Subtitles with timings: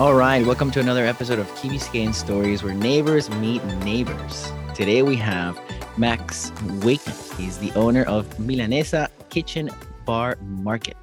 [0.00, 4.50] All right, welcome to another episode of Key Biscayne Stories where neighbors meet neighbors.
[4.74, 5.60] Today we have
[5.98, 6.50] Max
[6.82, 7.14] Wakeman.
[7.36, 9.68] He's the owner of Milanesa Kitchen
[10.06, 10.96] Bar Market.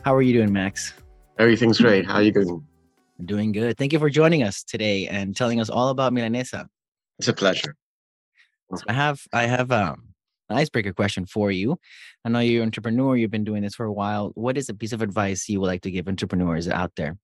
[0.00, 0.94] How are you doing, Max?
[1.38, 2.06] Everything's great.
[2.06, 2.66] How are you doing?
[3.22, 3.76] Doing good.
[3.76, 6.68] Thank you for joining us today and telling us all about Milanesa.
[7.18, 7.76] It's a pleasure.
[8.74, 10.14] So I have I have um,
[10.48, 11.76] an icebreaker question for you.
[12.24, 13.14] I know you're an entrepreneur.
[13.14, 14.30] You've been doing this for a while.
[14.36, 17.18] What is a piece of advice you would like to give entrepreneurs out there?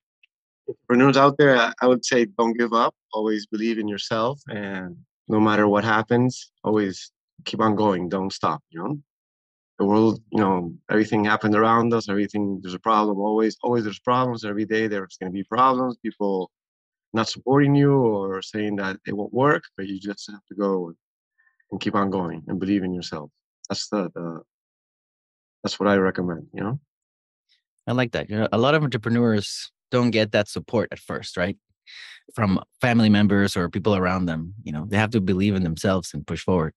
[0.69, 2.95] Entrepreneurs out there, I- would say don't give up.
[3.13, 4.97] Always believe in yourself, and
[5.29, 7.13] no matter what happens, always
[7.45, 8.09] keep on going.
[8.09, 8.63] Don't stop.
[8.71, 8.99] You know,
[9.79, 10.23] the world.
[10.31, 12.09] You know, everything happened around us.
[12.09, 13.19] Everything there's a problem.
[13.19, 14.45] Always, always there's problems.
[14.45, 15.97] Every day there's going to be problems.
[16.03, 16.51] People
[17.13, 20.93] not supporting you or saying that it won't work, but you just have to go
[21.71, 23.31] and keep on going and believe in yourself.
[23.69, 24.43] That's the, the
[25.63, 26.47] that's what I recommend.
[26.55, 26.81] You know.
[27.87, 28.31] I like that.
[28.31, 31.57] You know, a lot of entrepreneurs don't get that support at first, right?
[32.35, 34.55] From family members or people around them.
[34.65, 36.75] You know, they have to believe in themselves and push forward.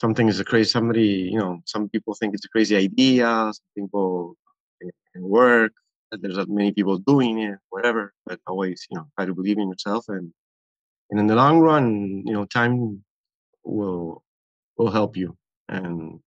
[0.00, 3.70] something is a crazy somebody you know some people think it's a crazy idea some
[3.76, 4.36] people
[4.78, 5.72] think it can work
[6.12, 9.68] there's not many people doing it whatever but always you know try to believe in
[9.68, 10.32] yourself and
[11.10, 13.02] and in the long run you know time
[13.64, 14.22] will
[14.76, 15.36] will help you
[15.68, 16.20] and,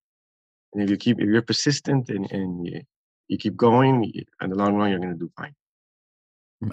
[0.73, 2.81] and if you keep if you're persistent and, and you,
[3.27, 4.11] you keep going
[4.41, 5.53] in the long run you're going to do fine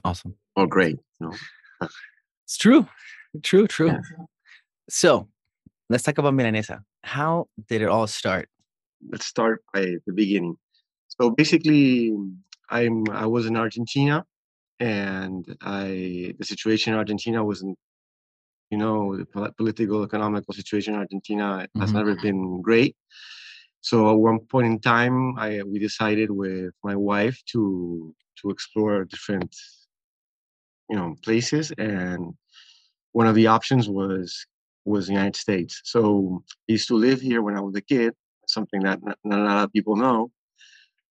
[0.05, 0.35] Awesome.
[0.57, 1.35] or great you know
[2.45, 2.87] It's true.
[3.43, 3.89] True, true.
[3.89, 4.01] Yeah.
[4.89, 5.29] So
[5.91, 6.81] let's talk about Milanesa.
[7.03, 8.49] How did it all start?
[9.13, 10.57] let's start by the beginning.
[11.09, 12.13] So basically,
[12.71, 14.25] I'm I was in Argentina,
[14.81, 17.77] and I the situation in Argentina wasn't,
[18.71, 19.27] you know, the
[19.57, 21.95] political economical situation in Argentina has Mhm.
[21.95, 22.97] never been great.
[23.81, 29.05] So at one point in time, I we decided with my wife to to explore
[29.05, 29.55] different,
[30.91, 32.35] you know, places, and
[33.13, 34.47] one of the options was
[34.85, 35.81] was the United States.
[35.85, 38.15] So I used to live here when I was a kid,
[38.47, 40.31] something that not, not a lot of people know.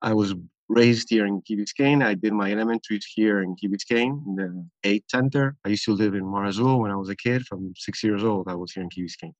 [0.01, 0.33] I was
[0.69, 2.03] raised here in Key Biscayne.
[2.03, 5.55] I did my elementaries here in Key Biscayne, in the 8th Center.
[5.65, 7.45] I used to live in Marazul when I was a kid.
[7.45, 9.33] From six years old, I was here in Key Biscayne.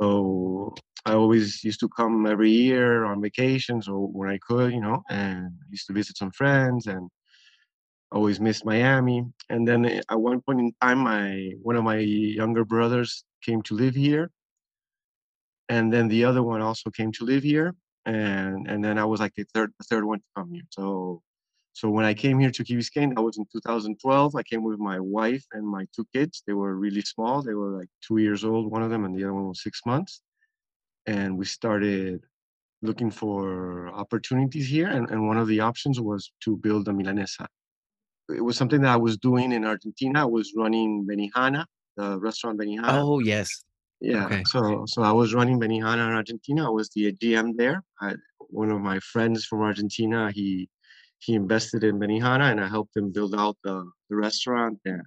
[0.00, 0.74] So
[1.08, 5.02] I always used to come every year on vacations or when I could, you know,
[5.08, 7.08] and I used to visit some friends and
[8.12, 9.24] always missed Miami.
[9.48, 13.74] And then at one point in time, my one of my younger brothers came to
[13.74, 14.30] live here.
[15.70, 17.74] And then the other one also came to live here.
[18.04, 20.68] And and then i was like the third the third one to come here.
[20.70, 21.22] So
[21.72, 24.78] so when i came here to key biscayne that was in 2012 i came with
[24.78, 26.42] my wife and my two kids.
[26.46, 27.42] They were really small.
[27.42, 29.80] They were like two years old one of them and the other one was six
[29.86, 30.22] months
[31.08, 32.20] and we started
[32.82, 37.46] looking for opportunities here and, and one of the options was to build a milanesa
[38.38, 41.62] it was something that i was doing in argentina i was running benihana
[41.96, 43.48] the restaurant benihana Oh, yes.
[44.00, 44.26] yeah.
[44.26, 44.42] Okay.
[44.52, 46.60] So so I was running Benihana in Argentina.
[46.70, 47.82] I was the GM there.
[48.00, 48.14] I,
[48.62, 50.68] one of my friends from Argentina, he
[51.24, 53.76] he invested in Benihana and I helped him build out the,
[54.08, 55.02] the restaurant and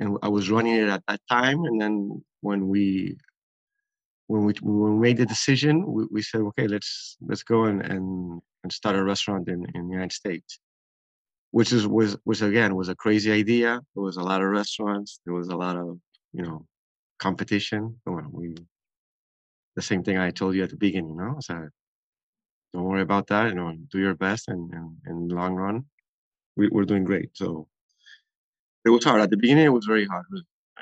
[0.00, 1.58] and I was running it at that time.
[1.68, 1.94] And then
[2.40, 3.18] when we
[4.30, 7.82] when we when we made the decision, we, we said, okay, let's let's go and,
[7.82, 10.60] and and start a restaurant in, in the United States.
[11.50, 13.80] Which is was was again was a crazy idea.
[13.94, 15.20] There was a lot of restaurants.
[15.24, 15.98] There was a lot of
[16.32, 16.66] you know
[17.18, 18.00] competition.
[18.06, 18.54] Well, we
[19.74, 21.36] the same thing I told you at the beginning, you know.
[21.40, 21.68] So
[22.72, 23.48] don't worry about that.
[23.48, 24.72] You know, do your best, and,
[25.08, 25.86] in the long run,
[26.56, 27.30] we, we're doing great.
[27.32, 27.66] So
[28.86, 29.66] it was hard at the beginning.
[29.66, 30.26] It was very hard.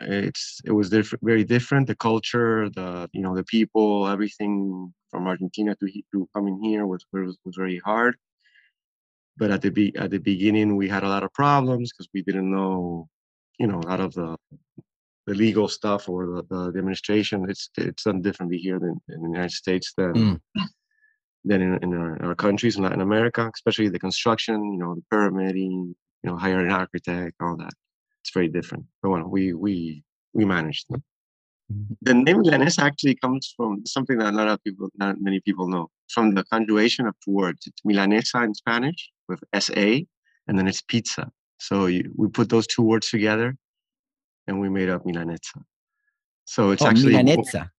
[0.01, 1.87] It's it was different, very different.
[1.87, 7.05] The culture, the you know, the people, everything from Argentina to to coming here was
[7.13, 8.17] was, was very hard.
[9.37, 12.23] But at the be, at the beginning, we had a lot of problems because we
[12.23, 13.09] didn't know,
[13.59, 14.37] you know, a lot of the
[15.27, 17.47] the legal stuff or the, the, the administration.
[17.49, 20.41] It's it's done differently here than in the United States than Mm.
[21.45, 25.03] than in, in our, our countries in Latin America, especially the construction, you know, the
[25.11, 27.73] permitting, you know, hiring an architect, all that.
[28.29, 28.85] It's very different.
[29.03, 30.05] But well, we we
[30.35, 30.87] we managed.
[30.91, 31.97] Mhm.
[32.03, 35.67] The name Milanesa actually comes from something that a lot of people, not many people
[35.67, 37.67] know, from the conjugation of two words.
[37.67, 40.07] It's Milanesa in Spanish with S A,
[40.47, 41.25] and then it's pizza.
[41.59, 43.57] So you, we put those two words together,
[44.47, 45.59] and we made up Milanesa.
[46.45, 47.71] So it's Oh, actually Milanesa.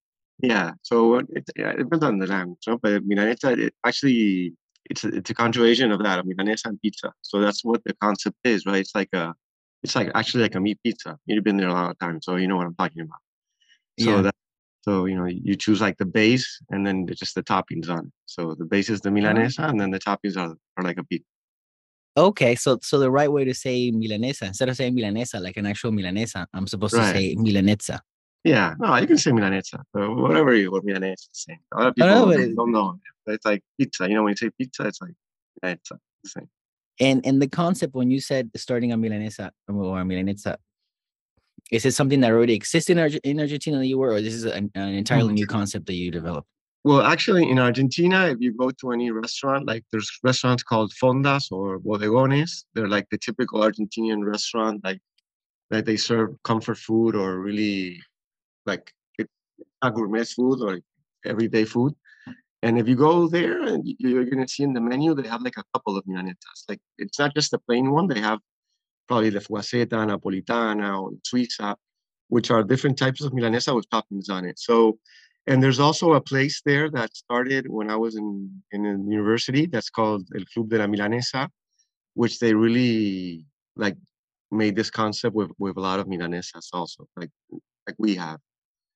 [0.42, 0.72] yeah.
[0.82, 0.96] So
[1.38, 2.80] it, yeah, it depends on the language, no?
[2.84, 4.54] but Milanesa it actually
[4.90, 7.14] it's a, it's a conjugation of that, Milanesa and pizza.
[7.22, 8.82] So that's what the concept is, right?
[8.86, 9.36] It's like a
[9.84, 11.18] it's like actually like a meat pizza.
[11.26, 13.20] You've been there a lot of times, so you know what I'm talking about.
[14.00, 14.22] So Yeah.
[14.24, 14.36] that
[14.82, 18.08] so you know you choose like the base and then just the toppings on.
[18.08, 18.14] it.
[18.26, 19.18] So the base is the uh-huh.
[19.20, 21.26] Milanesa, and then the toppings are, are like a pizza.
[22.18, 25.66] Okay, so so the right way to say milanesa instead of saying milanesa like an
[25.66, 27.14] actual milanesa, I'm supposed Right.
[27.14, 28.00] to say milanesa.
[28.44, 31.60] Yeah, no, you can say milanesa, whatever you what milanesa is saying.
[31.74, 33.00] A lot of people know, don't, it- don't know.
[33.28, 34.08] It's like pizza.
[34.10, 35.14] You know, when you say pizza, it's like
[35.64, 35.98] milanesa.
[36.24, 36.50] The same.
[37.00, 40.58] And and the concept when you said starting a milanesa or a milanesa,
[41.72, 44.34] is it something that already exists in, Arge- in Argentina that you were, or this
[44.34, 45.36] is an, an entirely Mm.
[45.36, 46.48] new concept that you developed?
[46.84, 51.52] Well, actually, in Argentina, if you go to any restaurant, like there's restaurants called fondas
[51.52, 52.64] or bodegones.
[52.74, 55.02] They're like the typical Argentinian restaurant, like
[55.70, 58.02] that they serve comfort food or really
[58.66, 59.30] like it's
[59.84, 60.80] not gourmet food or
[61.26, 61.94] everyday food.
[62.62, 65.58] And if you go there, and you're gonna see in the menu they have like
[65.58, 66.60] a couple of milanesas.
[66.68, 68.08] Like it's not just the plain one.
[68.08, 68.40] They have
[69.08, 71.76] probably the fugazzeta, napolitana, or suiza,
[72.28, 74.60] which are different types of milanesa with toppings on it.
[74.60, 75.00] So,
[75.48, 79.66] and there's also a place there that started when I was in in university.
[79.66, 81.48] That's called El Club de la Milanesa,
[82.14, 83.46] which they really
[83.78, 83.96] like
[84.52, 87.32] made this concept with with a lot of milanesas also, like
[87.88, 88.40] like we have.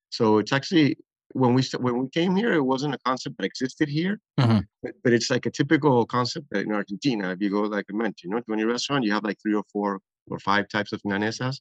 [0.09, 0.97] So it's actually
[1.33, 4.65] when we when we came here, it wasn't a concept that existed here, Mhm.
[4.81, 7.31] but, but it's like a typical concept in Argentina.
[7.31, 9.55] If you go like I mentioned, you know, to any restaurant, you have like three
[9.55, 9.99] or four
[10.29, 11.59] or five types of milanesas.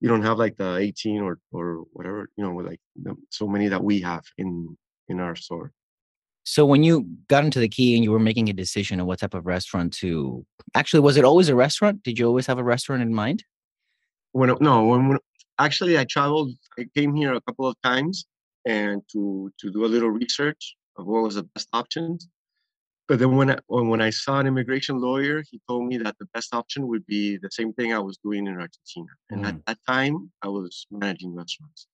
[0.00, 3.68] You don't have like the 18 or or whatever, you know, like the, so many
[3.68, 4.76] that we have in
[5.08, 5.72] in our store.
[6.44, 9.20] So when you got into the key and you were making a decision on what
[9.20, 12.02] type of restaurant to actually was it always a restaurant?
[12.02, 13.44] Did you always have a restaurant in mind?
[14.32, 15.18] when no when, when
[15.58, 18.24] actually I traveled I came here a couple of times
[18.66, 22.28] and to to do a little research of what was the best options
[23.08, 26.26] but then when I, when I saw an immigration lawyer he told me that the
[26.34, 29.64] best option would be the same thing I was doing in Argentina and at mm.
[29.66, 31.86] that time I was managing restaurants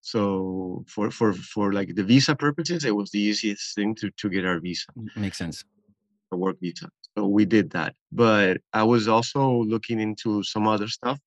[0.00, 4.28] so for for for like the visa purposes it was the easiest thing to to
[4.28, 4.86] get our visa
[5.16, 5.64] Makes sense.
[6.32, 6.88] a work visa.
[7.16, 7.94] So we did that.
[8.12, 11.18] But I was also looking into some other stuff.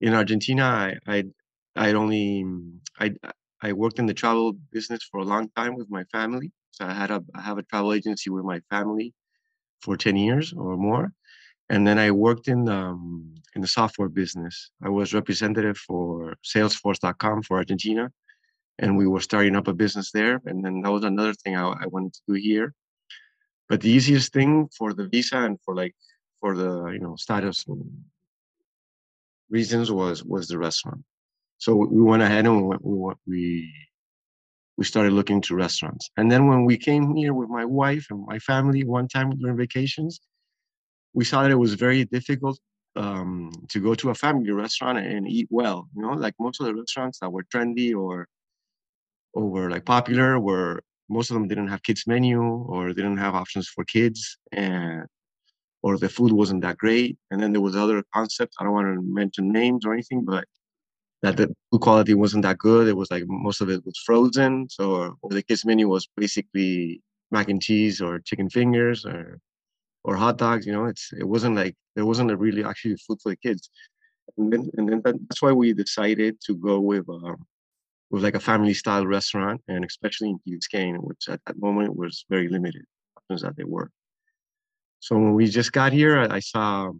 [0.00, 1.24] In Argentina, I I
[1.76, 2.44] I'd only
[2.98, 3.14] I
[3.62, 6.50] I worked in the travel business for a long time with my family.
[6.72, 9.14] So I had a I have a travel agency with my family
[9.80, 11.12] for 10 years or more.
[11.68, 14.70] And then I worked in um, in the software business.
[14.82, 18.10] I was representative for Salesforce.com for Argentina,
[18.78, 20.40] and we were starting up a business there.
[20.46, 22.74] And then that was another thing I, I wanted to do here
[23.72, 25.94] but the easiest thing for the visa and for like
[26.40, 27.64] for the you know status
[29.48, 31.02] reasons was was the restaurant
[31.62, 33.42] so we went ahead and we went- we
[34.78, 36.10] we started looking to restaurants.
[36.16, 39.56] And then when we came here with my wife and my family one time during
[39.56, 40.12] vacations
[41.18, 42.58] we saw that it was very difficult
[42.96, 46.66] um, to go to a family restaurant and eat well you know like most of
[46.66, 48.26] the restaurants that were trendy or
[49.34, 50.72] or were like popular were
[51.16, 52.40] most of them didn't have kids menu
[52.74, 54.20] or didn't have options for kids
[54.52, 55.04] and
[55.84, 57.18] or the food wasn't that great.
[57.30, 60.44] And then there was other concepts i don't want to mention names or anything but
[61.22, 62.88] that the food quality wasn't that good.
[62.88, 64.68] It was like most of it was frozen.
[64.68, 69.38] So the kids menu was basically mac and cheese or chicken fingers or
[70.04, 70.86] or hot dogs you know?
[70.86, 73.70] It's it wasn't like there wasn't a really actually food for the kids.
[74.36, 77.46] And then and then that, that's why we decided to go with um,
[78.10, 81.96] with like a family style restaurant, and especially in Key Biscayne, which at that moment
[81.96, 82.84] was very limited
[83.16, 83.90] options that they were.
[85.00, 86.92] So when we just got here, I, I saw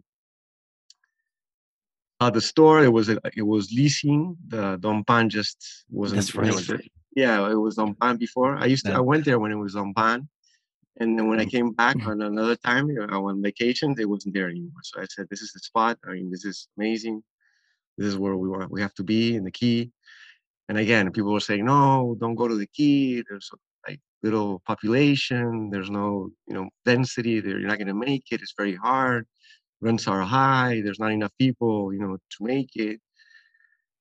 [2.19, 2.83] the store.
[2.83, 4.37] It was a, it was leasing.
[4.47, 6.21] The Don Pan just wasn't.
[6.21, 6.91] That's right.
[7.15, 8.55] yeah, it was Don Pan before.
[8.55, 8.91] I used to.
[8.91, 8.97] Yeah.
[8.97, 10.27] I went there when it was Don Pan,
[10.99, 11.51] and then when I Mhm.
[11.51, 14.81] came back on another time, you know, on vacations, it wasn't there anymore.
[14.83, 15.99] So I said, "This is the spot.
[16.07, 17.23] I mean, this is amazing.
[17.97, 18.71] This is where we want.
[18.71, 19.91] We have to be in the key."
[20.69, 23.23] And again, people were saying, "No, don't go to the key.
[23.27, 23.49] There's
[23.87, 25.69] like little population.
[25.71, 27.41] There's no, you know, density.
[27.41, 28.41] There, you're not going to make it.
[28.41, 29.27] It's very hard.
[29.83, 30.81] Rents are high.
[30.83, 32.99] There's not enough people, you know, to make it."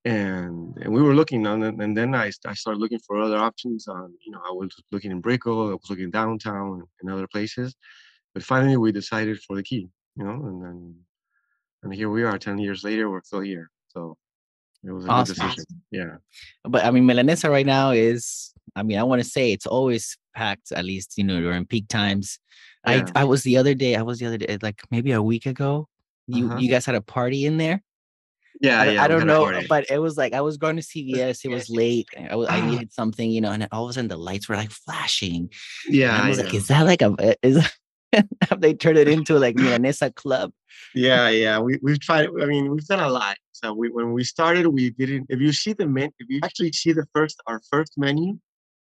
[0.04, 3.38] And and we were looking on it, and then I I started looking for other
[3.48, 3.86] options.
[3.88, 5.68] On you know, I was looking in Brickell.
[5.70, 7.74] I was looking downtown and other places.
[8.34, 9.88] But finally, we decided for the key.
[10.16, 10.78] You know, and then
[11.82, 12.38] and here we are.
[12.38, 13.70] Ten years later, we're still here.
[13.88, 14.16] So
[14.84, 15.34] it was a Awesome.
[15.36, 15.82] good decision.
[15.90, 16.16] Yeah.
[16.64, 20.18] But I mean, Milanesa right now is, I mean, I want to say it's always
[20.34, 22.38] packed, at least, you know, during peak times.
[22.86, 23.04] Yeah.
[23.14, 25.46] I I was the other day, I was the other day, like maybe a week
[25.46, 25.88] ago.
[26.26, 26.58] You Uh-huh.
[26.58, 27.82] you guys had a party in there.
[28.60, 29.02] Yeah, I, don't- yeah.
[29.04, 31.44] I don't know, but it was like I was going to CVS.
[31.44, 32.08] It was late.
[32.30, 32.64] I, was, I Ah.
[32.66, 35.50] needed something, you know, and all of a sudden the lights were like flashing.
[35.86, 36.44] And yeah, I was yeah.
[36.44, 37.56] like, is that like a is
[38.48, 40.52] have they turned it into like Milanesa club?
[40.94, 41.58] yeah, yeah.
[41.58, 42.28] We we've tried.
[42.40, 43.36] I mean, we've done a lot.
[43.52, 45.26] So we when we started, we didn't.
[45.28, 48.38] If you see the men, if you actually see the first our first menu,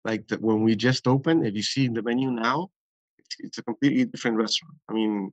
[0.05, 2.71] like the, when we just opened, if you see the menu now,
[3.41, 4.77] it's, a completely different restaurant.
[4.89, 5.33] I mean,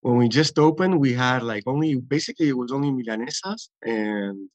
[0.00, 4.48] when we just opened, we had like only basically it was only milanesas and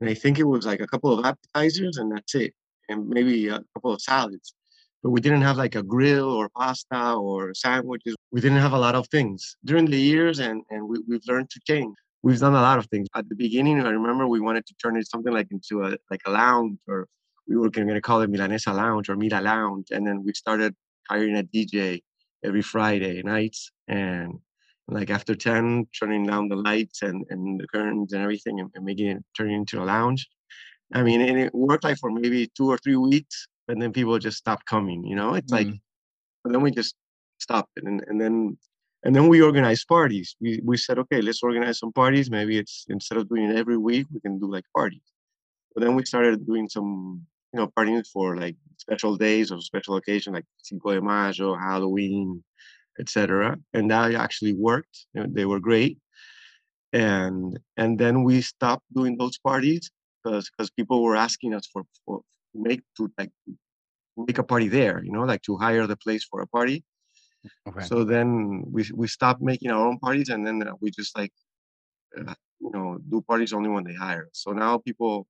[0.00, 2.54] and I think it was like a couple of appetizers and that's it,
[2.88, 4.54] and maybe a couple of salads.
[5.02, 8.16] But we didn't have like a grill or pasta or sandwiches.
[8.30, 11.50] We didn't have a lot of things during the years, and and we, we've learned
[11.50, 11.94] to change.
[12.22, 13.08] We've done a lot of things.
[13.14, 16.20] At the beginning, I remember we wanted to turn it something like into a like
[16.26, 17.06] a lounge, or
[17.48, 20.74] we were going to call it Milanesa Lounge or Mira Lounge, and then we started
[21.10, 22.02] hiring a DJ
[22.44, 24.38] every Friday nights and
[24.88, 28.84] like after 10 turning down the lights and, and the curtains and everything and, and
[28.84, 30.28] making it turn into a lounge.
[30.92, 34.18] I mean and it worked like for maybe two or three weeks and then people
[34.18, 35.34] just stopped coming you know?
[35.34, 35.58] It's mm.
[35.58, 35.68] like
[36.44, 36.94] and then we just
[37.38, 38.56] stopped it and, and then
[39.02, 40.36] and then we organized parties.
[40.40, 42.30] We, we said okay let's organize some parties.
[42.30, 45.08] Maybe it's instead of doing it every week we can do like parties.
[45.74, 49.96] But then we started doing some you know parties for like special days or special
[49.96, 52.42] occasion like Cinco de Mayo, Halloween,
[52.98, 53.56] etc.
[53.74, 55.06] And that actually worked.
[55.14, 55.98] You know, they were great.
[56.92, 59.90] And and then we stopped doing those parties
[60.22, 62.20] because because people were asking us for, for
[62.54, 63.30] make to like
[64.16, 66.84] make a party there, you know, like to hire the place for a party.
[67.68, 67.84] Okay.
[67.84, 71.32] So then we we stopped making our own parties, and then we just like
[72.18, 74.28] uh, you know do parties only when they hire.
[74.32, 75.26] So now people,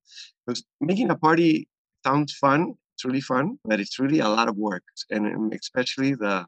[0.47, 1.69] because making a party
[2.04, 6.47] sounds fun, it's really fun, but it's really a lot of work, and especially the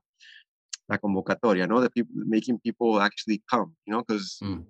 [0.89, 4.65] la convocatoria, know, the people making people actually come, you know, because mm.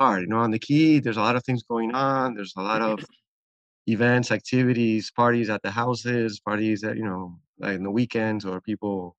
[0.00, 2.34] hard, you know, on the key, there's a lot of things going on.
[2.34, 3.04] There's a lot of
[3.86, 8.60] events, activities, parties at the houses, parties at, you know, like in the weekends or
[8.60, 9.16] people.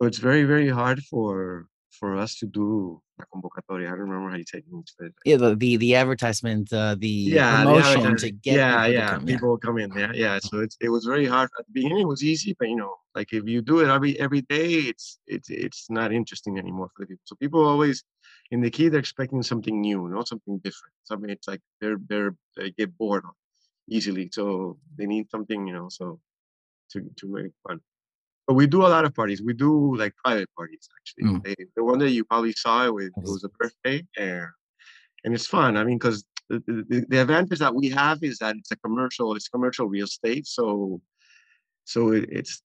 [0.00, 1.66] So it's very, very hard for
[2.04, 3.86] for us to do la convocatoria.
[3.86, 5.14] I don't remember how you say it.
[5.24, 9.06] Yeah, the the, the advertisement, uh, the yeah, promotion the to get yeah, people yeah,
[9.06, 9.66] to come, people yeah.
[9.66, 10.12] come in there.
[10.24, 12.00] Yeah, so it's it was very hard at the beginning.
[12.06, 15.06] It was easy, but you know, like if you do it every every day, it's
[15.34, 17.26] it's it's not interesting anymore for the people.
[17.30, 18.04] So people always
[18.50, 20.94] in the key they're expecting something new, not something different.
[21.10, 23.24] Something it's like they're they're they get bored
[23.96, 24.44] easily, so
[24.96, 26.04] they need something, you know, so
[26.90, 27.80] to to make fun.
[28.46, 29.42] But we do a lot of parties.
[29.42, 31.24] We do like private parties actually.
[31.24, 31.44] Mm.
[31.44, 34.48] They, the one that you probably saw it, with, it was a birthday, and
[35.24, 35.76] and it's fun.
[35.76, 39.34] I mean, because the, the, the, advantage that we have is that it's a commercial,
[39.34, 40.46] it's commercial real estate.
[40.46, 41.00] So
[41.84, 42.62] so it, it's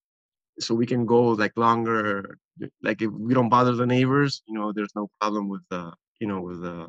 [0.60, 2.38] so we can go like longer.
[2.84, 6.28] Like if we don't bother the neighbors, you know, there's no problem with the you
[6.28, 6.88] know with the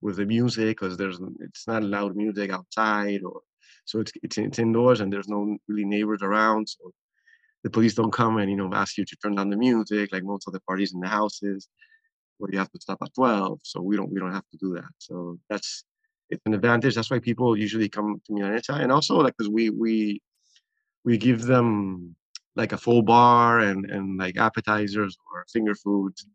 [0.00, 3.42] with the music because there's it's not loud music outside or
[3.84, 6.68] so it's, it's it's indoors and there's no really neighbors around.
[6.68, 6.92] So
[7.62, 10.24] the police don't come and you know ask you to turn down the music like
[10.24, 11.68] most of the parties in the houses
[12.38, 14.74] where you have to stop at 12 so we don't we don't have to do
[14.74, 14.90] that.
[14.98, 15.84] So that's
[16.30, 19.70] it's an advantage that's why people usually come to Milanesa and also like because we
[19.70, 20.20] we
[21.04, 22.16] we give them
[22.56, 26.26] like a full bar and and like appetizers or finger foods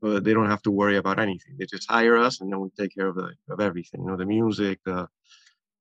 [0.00, 1.56] but they don't have to worry about anything.
[1.58, 4.16] They just hire us and then we take care of the, of everything you know
[4.16, 5.08] the music the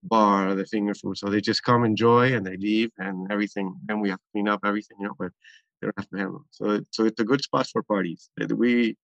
[0.07, 1.17] bar, the finger food.
[1.17, 3.75] So they just come enjoy and they leave and everything.
[3.89, 5.31] And we have to clean up everything, you know, but
[5.81, 6.45] they don't have to handle.
[6.51, 8.29] So so it's a good spot for parties.
[8.37, 8.95] We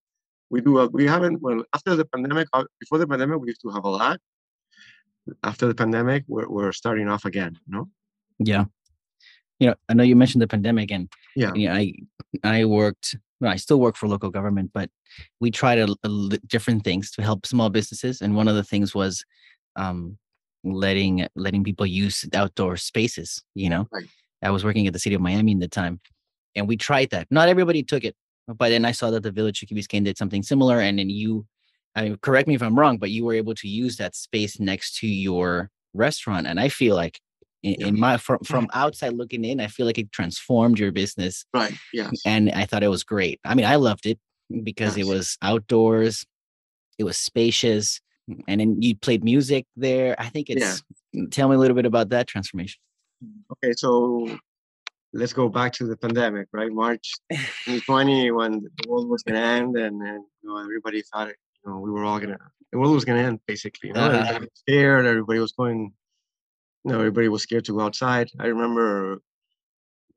[0.50, 3.62] we do a, we haven't well after the pandemic uh, before the pandemic we used
[3.62, 4.19] to have a lot.
[5.43, 7.89] After the pandemic, we're we're starting off again, you know?
[8.39, 8.65] Yeah.
[9.60, 11.93] You know, I know you mentioned the pandemic and yeah, you know, I
[12.43, 14.89] I worked well, I still work for local government, but
[15.41, 16.10] we tried a, a,
[16.48, 18.22] different things to help small businesses.
[18.22, 19.25] And one of the things was
[19.75, 20.17] um,
[20.63, 24.05] letting letting people use outdoor spaces you know right.
[24.41, 26.00] i was working at the city of miami in the time
[26.55, 28.15] and we tried that not everybody took it
[28.48, 31.10] but then i saw that the village of Key Biscayne did something similar and then
[31.10, 31.46] you
[31.96, 34.60] i mean correct me if i'm wrong but you were able to use that space
[34.60, 37.20] next to your restaurant and i feel like
[37.62, 37.88] in, yeah.
[37.88, 41.74] in my from, from outside looking in i feel like it transformed your business right
[41.93, 44.20] yeah and i thought it was great i mean i loved it
[44.63, 45.05] because yes.
[45.05, 46.25] it was outdoors
[46.98, 48.00] it was spacious
[48.47, 50.15] and then you played music there.
[50.19, 50.83] I think it's.
[51.11, 51.25] Yeah.
[51.29, 52.79] Tell me a little bit about that transformation.
[53.51, 54.27] Okay, so
[55.13, 56.71] let's go back to the pandemic, right?
[56.71, 61.29] March 2020, when the world was going to end, and, and you know, everybody thought
[61.29, 62.37] it, you know, we were all gonna,
[62.71, 63.89] the world was gonna end, basically.
[63.89, 64.17] You know, uh-huh.
[64.17, 65.05] everybody was scared.
[65.05, 65.93] Everybody was going,
[66.83, 68.29] you know, everybody was scared to go outside.
[68.39, 69.21] I remember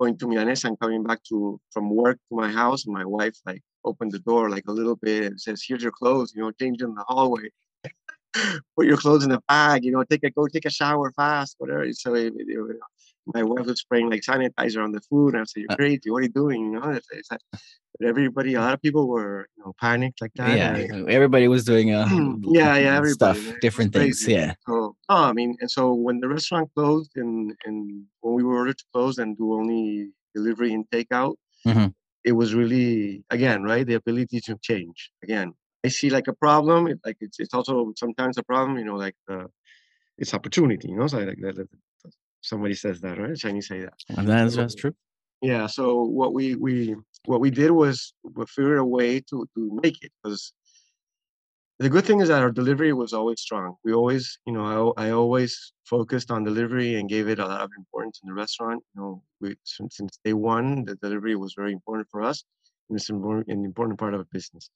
[0.00, 3.36] going to Milanesa and coming back to from work to my house, and my wife
[3.44, 6.50] like opened the door like a little bit and says, "Here's your clothes," you know,
[6.52, 7.50] change in the hallway
[8.76, 11.56] put your clothes in a bag, you know, take a go take a shower fast,
[11.58, 11.90] whatever.
[11.92, 12.76] So it, it,
[13.34, 16.10] my wife was spraying like sanitizer on the food, and I said, "You're uh crazy!
[16.10, 17.40] What are you doing?" You know, it's, it's like,
[17.98, 20.56] but everybody, a lot of people were, you know, panicked like that.
[20.56, 22.08] Yeah, and, everybody was doing uh,
[22.42, 24.26] yeah, yeah, everybody, stuff, different things.
[24.26, 24.54] Yeah.
[24.68, 28.56] So, oh, I mean, and so when the restaurant closed, and and when we were
[28.56, 31.34] ordered to close and do only delivery and takeout,
[31.66, 31.88] mm-hmm.
[32.24, 35.52] it was really again right the ability to change again
[35.86, 37.74] i see like a problem it, like it's, it's also
[38.04, 39.48] sometimes a problem you know like uh,
[40.20, 41.68] it's opportunity you know so like that,
[42.50, 44.94] somebody says that right chinese say that and that's, so, that's true
[45.52, 45.84] yeah so
[46.18, 46.94] what we we
[47.30, 47.96] what we did was
[48.36, 50.52] we figured a way to to make it because
[51.78, 53.76] the good thing is that our delivery was always strong.
[53.84, 57.60] We always, you know, I, I always focused on delivery and gave it a lot
[57.60, 58.82] of importance in the restaurant.
[58.94, 62.44] You know, we, since, since day one, the delivery was very important for us,
[62.88, 64.70] and it's an important part of a business.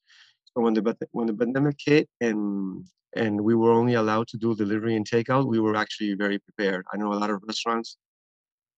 [0.53, 4.95] When the when the pandemic hit and and we were only allowed to do delivery
[4.95, 6.85] and takeout, we were actually very prepared.
[6.93, 7.97] I know a lot of restaurants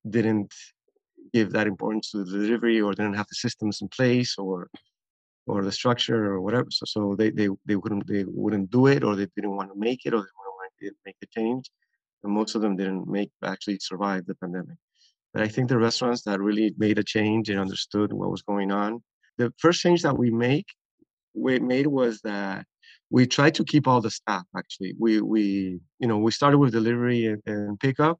[0.10, 0.54] didn't
[1.34, 4.70] give that importance to the delivery or didn't have the systems in place or
[5.46, 6.68] or the structure or whatever.
[6.72, 9.80] So, so they, they, they wouldn't they wouldn't do it or they didn't want to
[9.80, 11.70] make it or they wouldn't want to make the change.
[12.24, 14.78] And most of them didn't make actually survive the pandemic.
[15.34, 18.72] But I think the restaurants that really made a change and understood what was going
[18.72, 19.04] on.
[19.38, 20.68] The first change that we make
[21.34, 22.66] we made was that
[23.10, 24.96] we tried to keep all the staff actually.
[25.00, 28.20] We we you know we started with delivery and, and pickup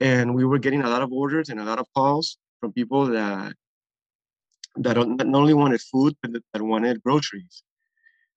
[0.00, 3.06] and we were getting a lot of orders and a lot of calls from people
[3.06, 3.54] that
[4.76, 7.62] that not only wanted food but that wanted groceries.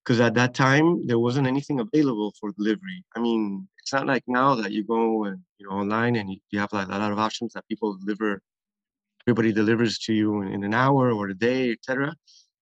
[0.04, 3.04] Because at that time there wasn't anything available for delivery.
[3.16, 6.60] I mean it's not like now that you go and you know online and you,
[6.60, 8.42] have like a lot of options that people deliver
[9.26, 12.16] everybody delivers to you in, in an hour or a day etc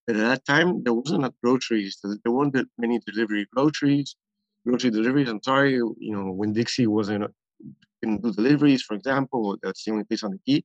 [0.07, 4.15] but at that time there wasn't enough groceries there weren't that many delivery groceries
[4.65, 7.25] grocery deliveries i'm sorry you know Winn-Dixie wasn't
[8.03, 10.63] can do deliveries for example that's the only place on the key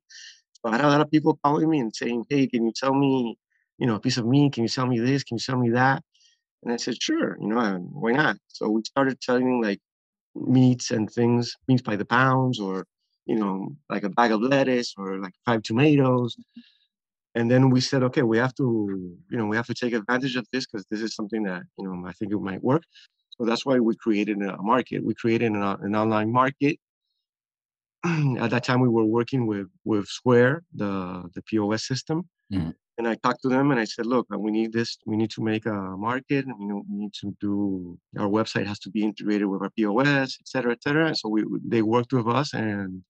[0.62, 2.94] so I had a lot of people calling me and saying, "Hey, can you tell
[2.94, 3.38] me,
[3.78, 4.52] you know, a piece of meat?
[4.52, 5.24] Can you tell me this?
[5.24, 6.02] Can you tell me that?"
[6.62, 9.80] And I said, "Sure, you know, um, why not?" So we started selling like
[10.34, 12.86] meats and things, meats by the pounds, or
[13.26, 16.36] you know, like a bag of lettuce or like five tomatoes.
[17.34, 20.36] And then we said, okay, we have to, you know, we have to take advantage
[20.36, 22.82] of this because this is something that, you know, I think it might work.
[23.30, 25.04] So that's why we created a market.
[25.04, 26.78] We created an, an online market
[28.38, 32.72] at that time we were working with with Square, the the POS system, mm.
[32.96, 34.96] and I talked to them and I said, look, we need this.
[35.04, 36.46] We need to make a market.
[36.46, 39.70] And, you know, we need to do our website has to be integrated with our
[39.70, 41.14] POS, et cetera, et cetera.
[41.14, 43.02] So we they worked with us and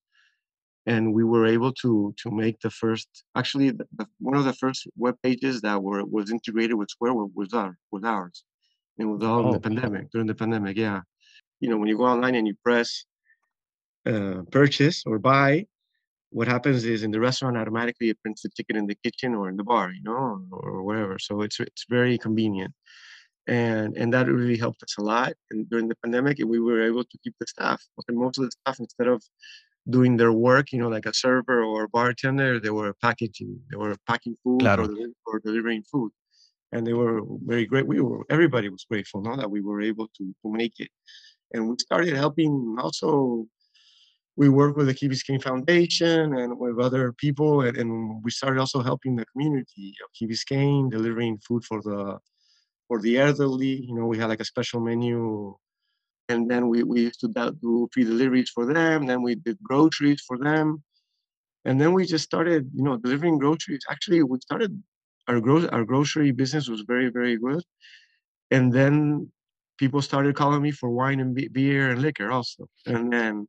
[0.87, 4.53] and we were able to to make the first actually the, the, one of the
[4.55, 8.45] first web pages that were was integrated with Square was our was ours.
[8.99, 9.47] It was all oh.
[9.49, 10.77] in the pandemic during the pandemic.
[10.77, 11.01] Yeah,
[11.61, 13.05] you know when you go online and you press
[14.07, 15.67] uh, purchase or buy,
[16.31, 19.49] what happens is in the restaurant automatically it prints the ticket in the kitchen or
[19.49, 21.19] in the bar, you know, or, or wherever.
[21.19, 22.73] So it's it's very convenient,
[23.47, 25.35] and and that really helped us a lot.
[25.51, 27.83] And during the pandemic, we were able to keep the staff.
[28.09, 29.23] And most of the staff, instead of
[29.91, 33.77] doing their work, you know, like a server or a bartender, they were packaging, they
[33.77, 34.87] were packing food claro.
[34.87, 36.11] or, or delivering food,
[36.73, 37.87] and they were very great.
[37.87, 40.91] We were everybody was grateful, now that we were able to to make it,
[41.53, 43.47] and we started helping also
[44.37, 48.59] we work with the Key Biscayne Foundation and with other people, and, and, we started
[48.59, 52.19] also helping the community of Key Biscayne, delivering food for the
[52.89, 53.85] for the elderly.
[53.89, 55.55] You know, we had like a special menu,
[56.31, 59.07] and then we, we used to do free deliveries for them.
[59.07, 60.83] Then we did groceries for them,
[61.65, 63.85] and then we just started, you know, delivering groceries.
[63.91, 64.83] Actually, we started
[65.29, 67.63] our gro- our grocery business was very very good,
[68.51, 69.31] and then
[69.79, 73.47] people started calling me for wine and beer and liquor also, and then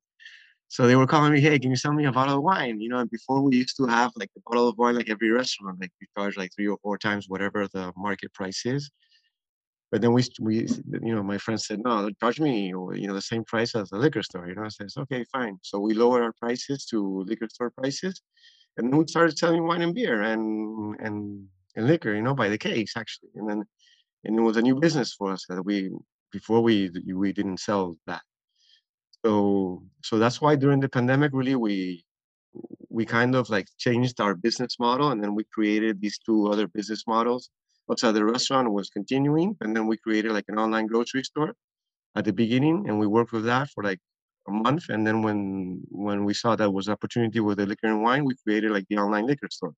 [0.72, 2.80] so they were calling me, hey, can you sell me a bottle of wine?
[2.80, 5.30] You know, and before we used to have like a bottle of wine like every
[5.30, 8.90] restaurant, like we charge like three or four times whatever the market price is.
[9.92, 10.68] But then we, we,
[11.04, 13.98] you know, my friend said, no, charge me, you know, the same price as the
[13.98, 14.48] liquor store.
[14.48, 15.58] You know, I said, okay, fine.
[15.64, 18.22] So we lowered our prices to liquor store prices,
[18.78, 22.48] and then we started selling wine and beer and and and liquor, you know, by
[22.50, 23.32] the case actually.
[23.36, 23.64] And then,
[24.24, 25.92] and it was a new business for us that we
[26.32, 28.22] before we we didn't sell that
[29.24, 32.04] so so that's why during the pandemic really we
[32.90, 36.68] we kind of like changed our business model and then we created these two other
[36.68, 37.50] business models
[37.92, 41.54] outside the restaurant was continuing and then we created like an online grocery store
[42.16, 44.00] at the beginning and we worked with that for like
[44.48, 48.02] a month and then when when we saw that was opportunity with the liquor and
[48.02, 49.74] wine we created like the online liquor store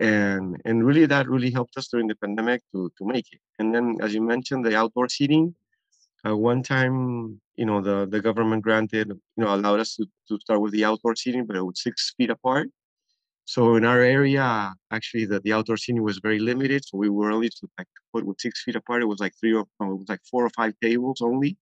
[0.00, 3.74] and and really that really helped us during the pandemic to to make it and
[3.74, 5.54] then as you mentioned the outdoor seating
[6.26, 10.40] uh, one time, you know, the, the government granted, you know, allowed us to, to
[10.40, 12.68] start with the outdoor seating, but it was six feet apart.
[13.46, 16.84] So in our area, actually, the, the outdoor seating was very limited.
[16.84, 19.02] So we were only to like put with six feet apart.
[19.02, 21.56] It was like three or no, it was like four or five tables only.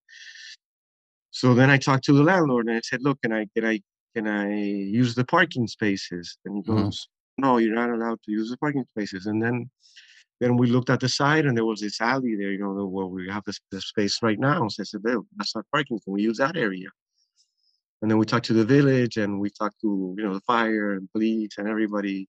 [1.30, 3.80] So then I talked to the landlord and I said, "Look, can I can I
[4.14, 6.84] can I use the parking spaces?" And he mm-hmm.
[6.84, 9.26] goes, no, you're not allowed to use the parking spaces.
[9.26, 9.70] And then
[10.40, 13.06] then we looked at the side and there was this alley there, you know, where
[13.06, 14.66] we have this, this space right now.
[14.68, 15.02] So I said,
[15.36, 16.00] that's not parking.
[16.00, 16.88] Can we use that area?
[18.02, 20.92] And then we talked to the village and we talked to, you know, the fire
[20.92, 22.28] and police and everybody.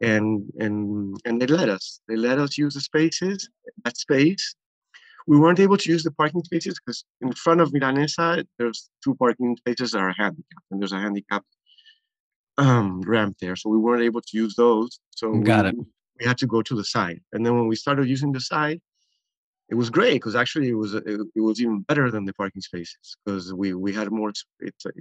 [0.00, 2.00] And and and they let us.
[2.08, 3.48] They let us use the spaces,
[3.84, 4.54] that space.
[5.28, 9.14] We weren't able to use the parking spaces because in front of Milanesa, there's two
[9.14, 11.46] parking spaces that are handicapped, and there's a handicapped
[12.58, 13.54] um, ramp there.
[13.54, 14.98] So we weren't able to use those.
[15.10, 15.76] So got we, it.
[16.18, 17.20] We had to go to the side.
[17.32, 18.80] And then when we started using the side,
[19.72, 22.60] it was great because actually it was it, it, was even better than the parking
[22.60, 24.28] spaces because we we had more.
[24.28, 24.94] It's, it's it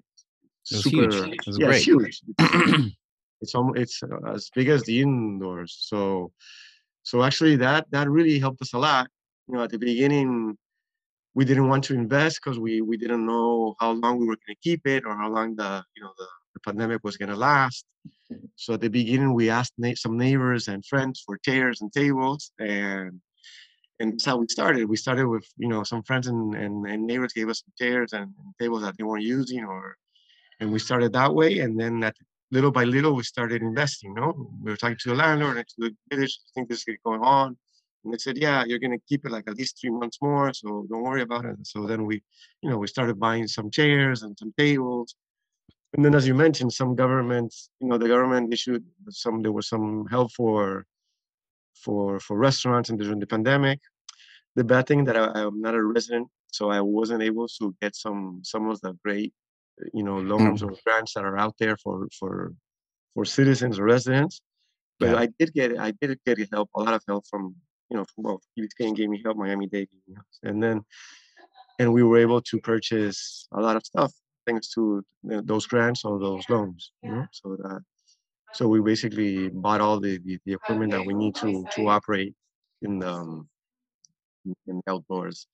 [0.71, 1.39] was super, huge.
[1.45, 1.83] It yeah, great.
[1.83, 2.21] Huge.
[3.41, 5.75] it's almost it's uh, as big as the indoors.
[5.77, 6.31] So
[7.03, 9.09] so actually that that really helped us a lot.
[9.49, 10.57] You know, at the beginning,
[11.33, 14.55] we didn't want to invest because we we didn't know how long we were going
[14.55, 17.35] to keep it or how long the you know the the pandemic was going to
[17.35, 17.83] last.
[18.55, 22.53] So at the beginning, we asked na- some neighbors and friends for chairs and tables,
[22.57, 23.19] and
[24.01, 24.85] and that's how we started.
[24.85, 28.33] We started with you know some friends and, and, and neighbors gave us chairs and,
[28.39, 29.97] and, tables that they weren't using, or
[30.59, 31.59] and we started that way.
[31.59, 32.15] And then that
[32.51, 34.09] little by little, we started investing.
[34.11, 36.39] You know, we were talking to the landlord and to the village.
[36.47, 37.57] I think this is going on.
[38.03, 40.51] And they said, yeah, you're going to keep it like at least three months more.
[40.53, 41.57] So don't worry about it.
[41.63, 42.23] So then we,
[42.63, 45.15] you know, we started buying some chairs and some tables
[45.93, 49.67] and then as you mentioned some governments you know the government issued some there was
[49.67, 50.85] some help for
[51.75, 53.79] for for restaurants and during the pandemic
[54.55, 57.95] the bad thing that I, am not a resident so i wasn't able to get
[57.95, 59.33] some some of the great
[59.93, 60.69] you know loans mm.
[60.69, 62.53] or grants that are out there for for
[63.13, 64.41] for citizens or residents
[64.99, 65.19] but yeah.
[65.19, 67.55] i did get i did get help a lot of help from
[67.89, 69.89] you know from well Key gave me help miami dade
[70.43, 70.81] and then
[71.79, 74.11] and we were able to purchase a lot of stuff
[74.45, 76.91] thanks to those grants or those loans.
[77.03, 77.25] You know?
[77.31, 77.81] So that
[78.53, 82.33] so we basically bought all the, the, the equipment that we need to to operate
[82.81, 83.47] in the um,
[84.45, 85.47] in the outdoors.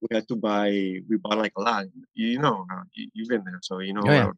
[0.00, 0.70] We had to buy.
[0.70, 1.86] We bought like a lot.
[2.14, 4.02] You know, uh, you, you've been there, so you know.
[4.04, 4.30] Oh, yeah.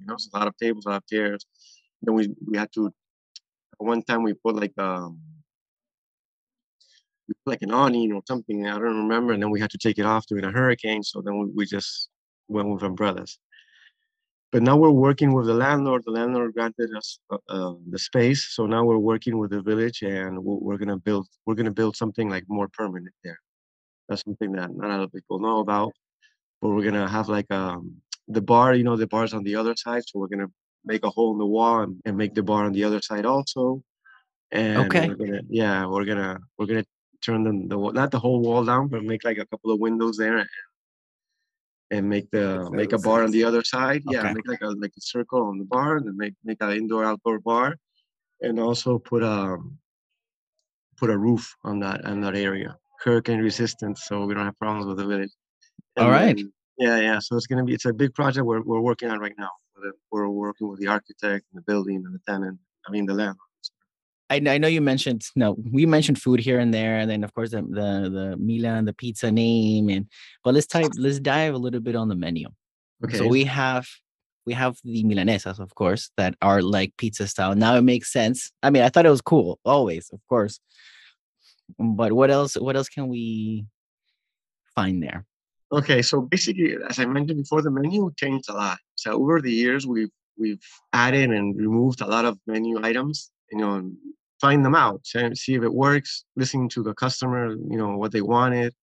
[0.00, 1.44] You know, a lot of tables, a lot of chairs.
[2.02, 2.92] Then we we had to.
[3.78, 5.20] One time we put like um
[7.28, 8.66] we put like an awning or something.
[8.66, 9.32] I don't remember.
[9.32, 11.02] And then we had to take it off during a hurricane.
[11.02, 12.08] So then we, we just
[12.48, 13.38] went with umbrellas.
[14.52, 16.02] But now we're working with the landlord.
[16.04, 20.02] The landlord granted us uh, uh, the space, so now we're working with the village,
[20.02, 21.26] and we're, we're gonna build.
[21.46, 23.40] We're gonna build something like more permanent there.
[24.08, 25.94] That's something that not a lot of people know about.
[26.60, 27.96] But we're gonna have like um,
[28.28, 28.74] the bar.
[28.74, 30.50] You know, the bar's on the other side, so we're gonna
[30.84, 33.24] make a hole in the wall and, and make the bar on the other side
[33.24, 33.82] also.
[34.50, 35.08] And okay.
[35.08, 36.84] we're gonna, yeah, we're gonna we're gonna
[37.22, 40.18] turn the, the not the whole wall down, but make like a couple of windows
[40.18, 40.48] there and
[41.92, 44.02] and make the make a bar on the other side.
[44.08, 44.16] Okay.
[44.16, 46.72] Yeah, make like a like a circle on the bar, and then make make an
[46.72, 47.76] indoor outdoor bar,
[48.40, 49.78] and also put a um,
[50.96, 54.86] put a roof on that on that area, hurricane resistant, so we don't have problems
[54.86, 55.34] with the village.
[55.96, 56.36] And All right.
[56.36, 57.18] Then, yeah, yeah.
[57.18, 59.50] So it's gonna be it's a big project we're we're working on right now.
[60.10, 62.58] We're working with the architect and the building and the tenant.
[62.86, 63.36] I mean the land.
[64.32, 67.34] I, I know you mentioned no, we mentioned food here and there, and then of
[67.34, 70.06] course the the the Milan, the pizza name, and
[70.42, 72.48] but let's type let's dive a little bit on the menu.
[73.04, 73.18] Okay.
[73.18, 73.86] So we have
[74.46, 77.54] we have the milanesas, of course, that are like pizza style.
[77.54, 78.50] Now it makes sense.
[78.62, 80.58] I mean, I thought it was cool, always, of course.
[81.78, 82.54] But what else?
[82.54, 83.66] What else can we
[84.74, 85.26] find there?
[85.72, 88.78] Okay, so basically, as I mentioned before, the menu changed a lot.
[88.94, 93.30] So over the years, we've we've added and removed a lot of menu items.
[93.50, 93.90] You know,
[94.42, 98.24] find them out, see if it works, listening to the customer, you know, what they
[98.36, 98.74] wanted.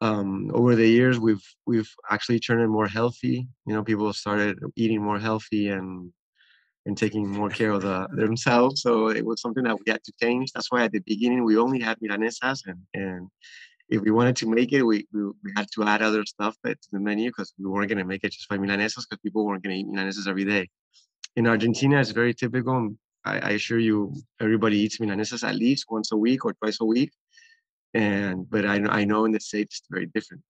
[0.00, 3.36] Um, over the years, we've we've actually turned it more healthy.
[3.66, 6.12] You know, people started eating more healthy and
[6.86, 8.82] and taking more care of the, themselves.
[8.82, 10.52] So it was something that we had to change.
[10.52, 13.22] That's why at the beginning we only had milanesas, and and
[13.94, 16.88] if we wanted to make it, we we, we had to add other stuff to
[16.92, 19.62] the menu because we weren't going to make it just by milanesas because people weren't
[19.64, 20.64] going to eat milanesas every day.
[21.36, 22.94] In Argentina, it's very typical.
[23.24, 26.84] I, I assure you, everybody eats milanesas at least once a week or twice a
[26.84, 27.12] week.
[27.94, 30.42] And but I, I know in the states it's very different,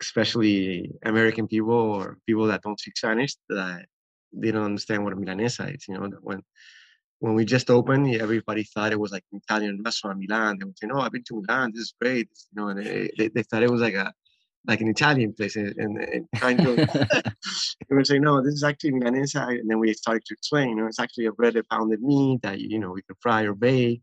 [0.00, 3.86] especially American people or people that don't speak Spanish that
[4.32, 5.88] they don't understand what a milanesa is.
[5.88, 6.42] You know, when
[7.20, 10.58] when we just opened, everybody thought it was like an Italian restaurant, Milan.
[10.58, 11.72] They would say, "No, I've been to Milan.
[11.72, 14.12] This is great." You know, and they, they, they thought it was like a
[14.68, 16.76] like an Italian place, and, and kind of
[17.90, 20.76] we were saying, no, this is actually milanesa, and then we started to explain, you
[20.76, 24.02] know, it's actually a breaded pounded meat that you know we can fry or bake,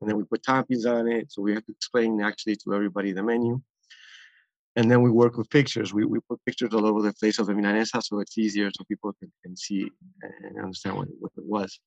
[0.00, 1.30] and then we put toppings on it.
[1.30, 3.60] So we have to explain actually to everybody the menu,
[4.76, 5.92] and then we work with pictures.
[5.92, 8.84] We we put pictures all over the place of the milanesa, so it's easier so
[8.84, 9.82] people can, can see
[10.22, 11.78] and understand what, what it was.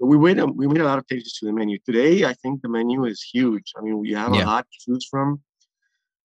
[0.00, 1.76] we made a, we made a lot of changes to the menu.
[1.84, 3.72] Today, I think the menu is huge.
[3.76, 4.44] I mean, we have Yeah.
[4.44, 5.42] a lot to choose from.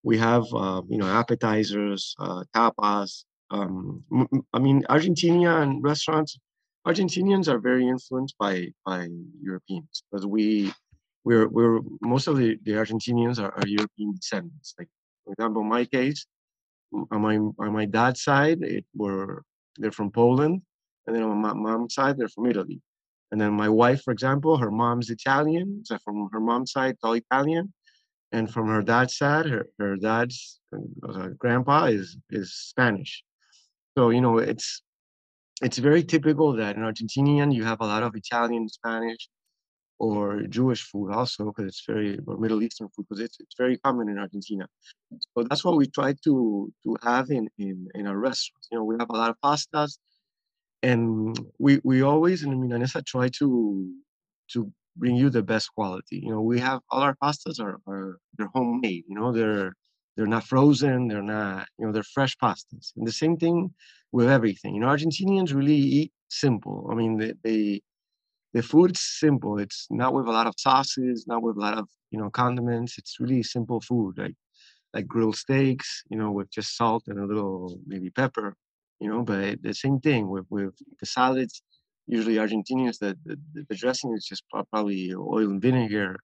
[0.03, 3.23] We have uh, you know appetizers, uh, tapas.
[3.49, 4.03] Um,
[4.53, 6.39] I mean, and restaurants.
[6.85, 9.07] Argentinians are very influenced by by
[9.41, 10.73] Europeans because we
[11.23, 14.75] we're we're most of the, the Argentinians are, are European descendants.
[14.77, 14.89] Like
[15.23, 16.25] for example, my case,
[17.11, 19.43] on my on my dad's side, it were
[19.77, 20.61] they're from Poland,
[21.07, 22.81] and then on my mom's side, they're from Italy.
[23.31, 27.13] And then my wife, for example, her mom's Italian, so from her mom's side, all
[27.13, 27.73] Italian,
[28.33, 30.59] and from her dad's side, her, her dad's
[31.07, 33.23] uh, grandpa is is Spanish.
[33.95, 34.81] So you know, it's
[35.61, 39.29] it's very typical that in Argentinian you have a lot of Italian, Spanish,
[39.99, 43.77] or Jewish food also because it's very or Middle Eastern food because it's it's very
[43.77, 44.67] common in Argentina.
[45.37, 48.67] So that's what we try to to have in in in our restaurants.
[48.71, 49.99] You know, we have a lot of pastas,
[50.81, 53.47] and we we always in Milanesa try to
[54.53, 56.19] to bring you the best quality.
[56.23, 59.05] You know, we have all our pastas are are they're homemade.
[59.07, 59.73] You know, they're
[60.15, 61.07] they're not frozen.
[61.07, 62.93] They're not you know they're fresh pastas.
[62.95, 63.73] And the same thing
[64.11, 64.75] with everything.
[64.75, 66.87] You know, Argentinians really eat simple.
[66.91, 67.81] I mean, they, they
[68.53, 69.57] the food's simple.
[69.59, 72.97] It's not with a lot of sauces, not with a lot of you know condiments.
[72.97, 74.35] It's really simple food, like
[74.93, 78.55] like grilled steaks, you know, with just salt and a little maybe pepper,
[78.99, 79.23] you know.
[79.23, 81.61] But the same thing with with the salads.
[82.07, 83.37] Usually Argentinians, the the,
[83.69, 86.17] the dressing is just probably oil and vinegar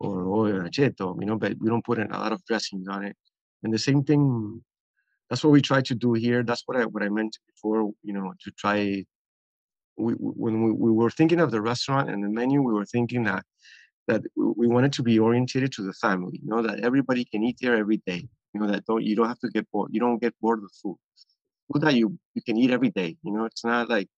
[0.00, 1.38] or oil and aceto, you know.
[1.38, 3.16] But we don't put in a lot of dressings on it.
[3.62, 4.62] And the same thing.
[5.30, 6.42] That's what we try to do here.
[6.44, 7.92] That's what I what I meant before.
[8.02, 9.04] You know, to try
[9.96, 12.86] we, we- when we, we were thinking of the restaurant and the menu, we were
[12.86, 13.44] thinking that
[14.08, 16.40] that we wanted to be orientated to the family.
[16.42, 18.28] You know that everybody can eat there every day.
[18.54, 19.90] You know that don't you don't have to get bored.
[19.92, 20.96] You don't get bored with food.
[21.72, 23.16] Food that you you can eat every day.
[23.22, 24.08] You know it's not like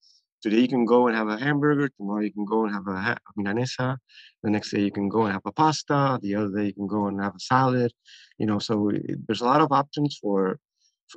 [0.46, 1.88] today you can go and have a hamburger.
[1.88, 3.96] Tomorrow you can go and have a, ha- milanesa.
[4.44, 6.20] The next day you can go and have a pasta.
[6.22, 7.90] The other day you can go and have a salad.
[8.38, 10.58] You know so it, there's a lot of options for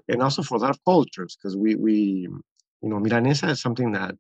[0.08, 1.94] and also for a lot of cultures because we we
[2.84, 4.15] you know milanesa is something that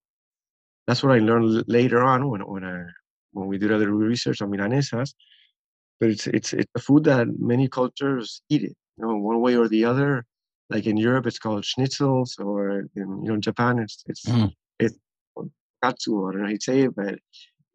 [0.85, 2.77] that's what I learned later on when when I
[3.31, 5.09] when we did other research on milanesas.
[5.99, 9.55] But it's it's it's a food that many cultures eat it, you know, one way
[9.55, 10.11] or the other.
[10.69, 12.59] Like in Europe, it's called schnitzels, or
[12.99, 14.53] in you know Japan, it's it's Mhm.
[15.83, 16.29] Katsu.
[16.29, 17.19] It, but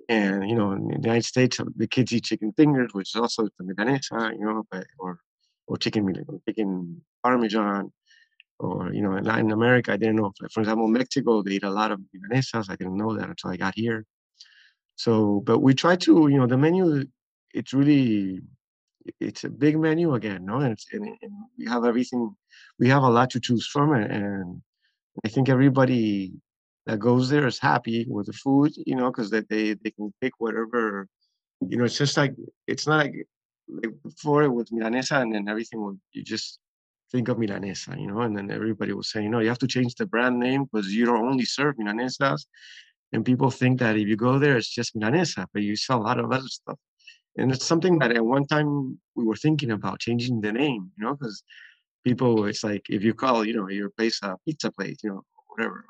[0.08, 3.20] and you know in the United States, uh, the kids eat chicken fingers, which is
[3.20, 5.20] also the milanesa, you know, but or
[5.66, 7.90] or chicken mil- chicken parmesan
[8.58, 10.32] or you know in Latin America, I didn't know.
[10.42, 12.70] If, for example, Mexico, they eat a lot of milanesas.
[12.70, 14.04] I didn't know that until I got here.
[14.96, 17.04] So, but we try to, you know, the menu.
[17.52, 18.40] It's really,
[19.20, 22.34] it's a big menu again, no, and, and, and we have everything.
[22.78, 24.60] We have a lot to choose from, and
[25.24, 26.32] I think everybody
[26.86, 30.12] that goes there is happy with the food, you know, because they, they they can
[30.20, 31.08] pick whatever,
[31.60, 31.84] you know.
[31.84, 32.34] It's just like
[32.66, 33.14] it's not like,
[33.68, 36.58] like before with milanesa, and then everything will you just
[37.10, 39.66] think of milanesa, you know, and then everybody will say, you know, you have to
[39.66, 42.46] change the brand name because you don't only serve milanesas,
[43.12, 46.02] and people think that if you go there, it's just milanesa, but you sell a
[46.02, 46.78] lot of other stuff.
[47.36, 51.04] And it's something that at one time we were thinking about changing the name, you
[51.04, 51.42] know, because
[52.04, 55.22] people, it's like if you call, you know, your place a pizza place, you know,
[55.48, 55.84] whatever,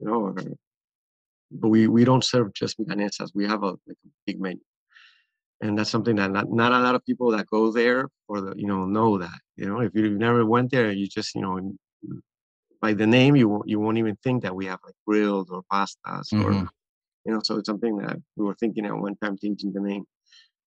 [0.00, 0.34] you know, or,
[1.50, 3.30] but we we don't serve just milanesas.
[3.34, 4.60] We have a like a big menu,
[5.60, 8.54] and that's something that not, not a lot of people that go there or the
[8.56, 11.72] you know know that you know if you never went there, you just you know
[12.80, 15.62] by the name you won't you won't even think that we have like grilled or
[15.72, 16.68] pastas or Mhm.
[17.24, 17.40] you know.
[17.42, 20.04] So it's something that we were thinking at one time changing the name,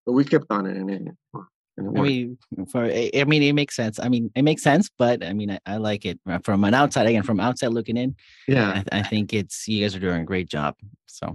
[0.05, 1.17] but we kept on it and it, and it
[1.79, 2.37] I mean,
[2.71, 3.99] for I mean, it makes sense.
[3.99, 6.73] I mean, it makes sense, but I mean, I, I like it Uh, from an
[6.73, 8.15] outside again, from outside looking in.
[8.47, 10.75] yeah, I, I think it's you guys are doing a great job.
[11.05, 11.33] So,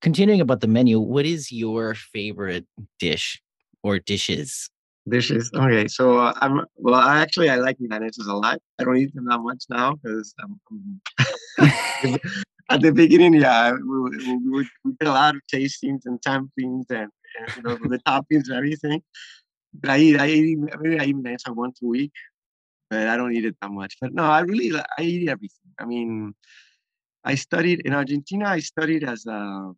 [0.00, 2.66] continuing about the menu, what is your favorite
[3.00, 3.42] dish
[3.82, 4.70] or dishes?
[5.08, 5.50] Dishes.
[5.54, 6.94] Okay, so uh, I'm well.
[6.94, 8.60] I actually I like milanesas a lot.
[8.78, 10.34] I don't eat them that much now because
[12.70, 14.00] at the beginning, yeah, we,
[14.50, 17.10] we, we did a lot of tastings and sampling and, and
[17.56, 19.02] you know the toppings and everything.
[19.74, 22.12] But I eat, I eat, maybe I eat milanesa once a week,
[22.90, 23.96] but I don't eat it that much.
[24.00, 25.70] But no, I really, I eat everything.
[25.78, 26.34] I mean,
[27.24, 28.46] I studied in Argentina.
[28.48, 29.72] I studied as a,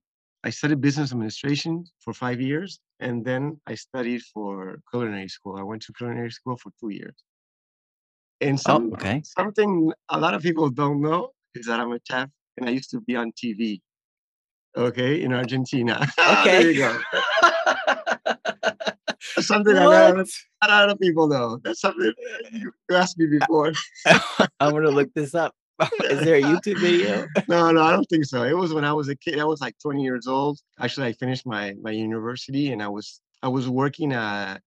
[0.45, 5.57] I studied business administration for five years, and then I studied for culinary school.
[5.57, 7.15] I went to culinary school for two years.
[8.41, 9.23] And Oh, okay.
[9.25, 12.91] something a lot of people don't know is that I'm a chef, and I used
[12.91, 13.81] to be on TV.
[14.77, 16.07] Okay, in Argentina.
[16.41, 16.63] Okay.
[16.63, 16.99] there you go.
[19.41, 20.27] Something that not, What?
[20.63, 21.59] not a lot of people know.
[21.63, 22.13] That's something
[22.53, 23.73] you asked me before.
[24.61, 25.55] I'm gonna look this up.
[26.05, 27.27] Is there a YouTube video?
[27.49, 28.45] no, no, I don't think so.
[28.45, 29.39] It was when I was a kid.
[29.39, 30.59] I was like 20 years old.
[30.81, 34.59] Actually, I finished my my university, and I was I was working at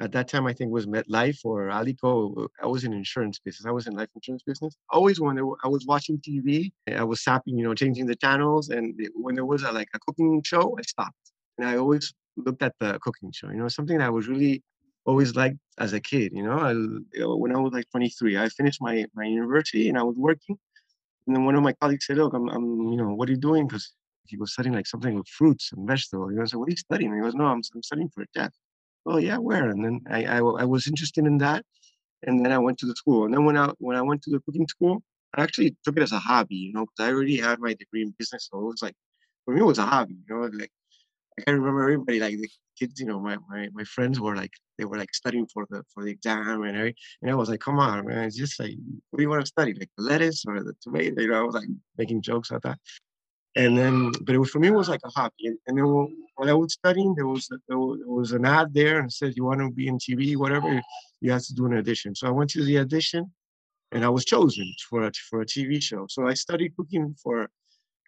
[0.00, 0.46] at that time.
[0.46, 2.44] I think was MetLife or Alico.
[2.44, 3.66] Uh, I was in insurance business.
[3.66, 4.76] I was in life insurance business.
[4.90, 8.98] Always when I was watching TV, I was zapping, you know, changing the channels, and
[9.14, 12.74] when there was a, like a cooking show, I stopped, and I always looked at
[12.80, 13.48] the cooking show.
[13.50, 14.62] You know, something that I was really
[15.04, 16.32] always liked as a kid.
[16.34, 16.72] You know, I,
[17.24, 20.58] when I was like 23, I finished my my university and I was working.
[21.26, 23.38] And then one of my colleagues said, "Look, I'm, I'm you know, what are you
[23.38, 23.92] doing?" Because
[24.26, 26.30] he was studying like something with fruits and vegetables.
[26.30, 28.08] You know, I said, "What are you studying?" And he goes, "No, I'm, I'm studying
[28.10, 28.52] for a chef."
[29.08, 29.70] Oh yeah, where?
[29.70, 31.64] And then I, I I was interested in that,
[32.24, 33.24] and then I went to the school.
[33.26, 35.02] And then when I when I went to the cooking school,
[35.34, 36.56] I actually took it as a hobby.
[36.56, 38.96] You know, because I already had my degree in business, so it was like
[39.44, 40.16] for me it was a hobby.
[40.28, 40.72] You know, like
[41.38, 44.52] I can remember everybody like the kids, you know, my, my my friends were like
[44.78, 46.96] they were like studying for the for the exam and everything.
[47.22, 48.76] And I was like, come on, man, it's just like
[49.10, 49.74] what do you want to study?
[49.74, 51.22] Like the lettuce or the tomato?
[51.22, 51.68] You know, I was like
[51.98, 52.78] making jokes at that.
[53.56, 55.46] And then, but it was for me, it was like a hobby.
[55.46, 55.86] And, and then
[56.36, 59.60] when I was studying, there was there was an ad there and said you want
[59.60, 60.80] to be in TV, whatever,
[61.20, 62.14] you have to do an audition.
[62.14, 63.32] So I went to the audition,
[63.92, 66.06] and I was chosen for a, for a TV show.
[66.08, 67.48] So I studied cooking for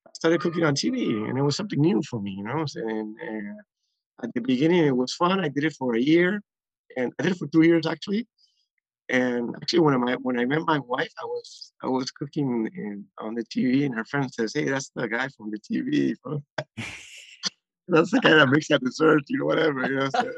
[0.07, 2.65] I started cooking on TV, and it was something new for me, you know.
[2.75, 3.59] And, and
[4.23, 5.41] at the beginning, it was fun.
[5.41, 6.43] I did it for a year,
[6.97, 8.27] and I did it for two years actually.
[9.11, 13.05] And actually, when I when I met my wife, I was I was cooking in,
[13.19, 16.15] on the TV, and her friend says, "Hey, that's the guy from the TV.
[17.89, 20.11] that's the guy that makes that dessert, you know, whatever." You know.
[20.11, 20.33] So,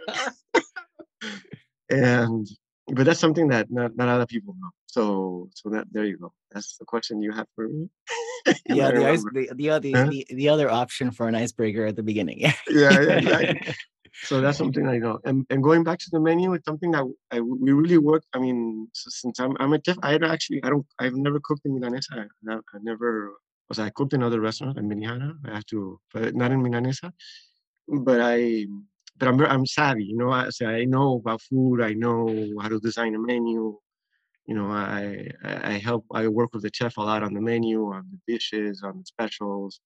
[1.90, 2.48] and
[2.86, 4.70] but that's something that not, not a lot of people know.
[4.86, 6.32] So so that there you go.
[6.50, 7.90] That's the question you have for me.
[8.66, 10.06] yeah, the, ice, the, the other huh?
[10.06, 12.40] the, the other option for an icebreaker at the beginning.
[12.40, 13.74] yeah, yeah, exactly.
[14.14, 15.18] So that's something I know.
[15.24, 18.24] And and going back to the menu, it's something that I we really work.
[18.32, 21.72] I mean, since I'm I'm a chef, I actually I don't I've never cooked in
[21.72, 22.28] Milanesa.
[22.48, 23.32] I, I never
[23.68, 25.34] was I cooked in other restaurants in Minijana.
[25.46, 27.12] I have to, but not in Milanesa.
[27.88, 28.66] But I
[29.16, 30.04] but I'm I'm savvy.
[30.04, 31.80] You know, I say I know about food.
[31.80, 32.26] I know
[32.60, 33.78] how to design a menu
[34.46, 37.84] you know, I I help I work with the chef a lot on the menu,
[37.86, 39.80] on the dishes, on the specials.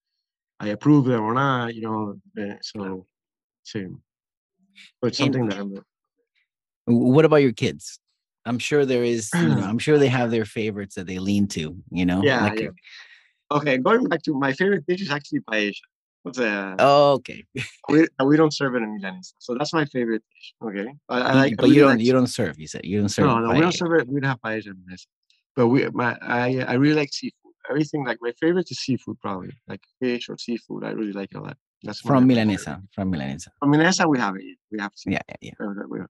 [0.59, 2.15] I approve them or not, you know.
[2.39, 3.07] Eh, so,
[3.65, 4.03] same.
[5.01, 5.85] But something and, that I'm.
[6.87, 7.99] What about your kids?
[8.45, 9.31] I'm sure there is.
[9.35, 11.77] You know, I'm sure they have their favorites that they lean to.
[11.91, 12.23] You know.
[12.23, 12.45] Yeah.
[12.45, 12.69] Like, yeah.
[13.51, 15.73] Okay, going back to my favorite dish is actually paella.
[16.23, 17.45] What's a, oh, okay.
[17.89, 20.55] we, we don't serve it in Milanesa, so that's my favorite dish.
[20.61, 21.57] Okay, I, I mm, like.
[21.57, 21.91] But you don't.
[21.91, 22.59] Like, you don't serve.
[22.59, 23.27] You said you don't serve.
[23.27, 23.55] No, no, paella.
[23.55, 24.09] we don't serve it.
[24.09, 25.07] We don't have paella in Milanesa.
[25.55, 27.53] But we, my, I, I really like seafood.
[27.71, 30.85] Everything like my favorite is seafood, probably like fish or seafood.
[30.85, 31.57] I really like it a lot.
[31.83, 32.83] That's from Milanesa.
[32.93, 33.49] From Milanesa.
[33.59, 34.59] From Milanesa, we have it.
[34.71, 35.21] We have seafood.
[35.29, 36.07] Yeah, yeah, yeah.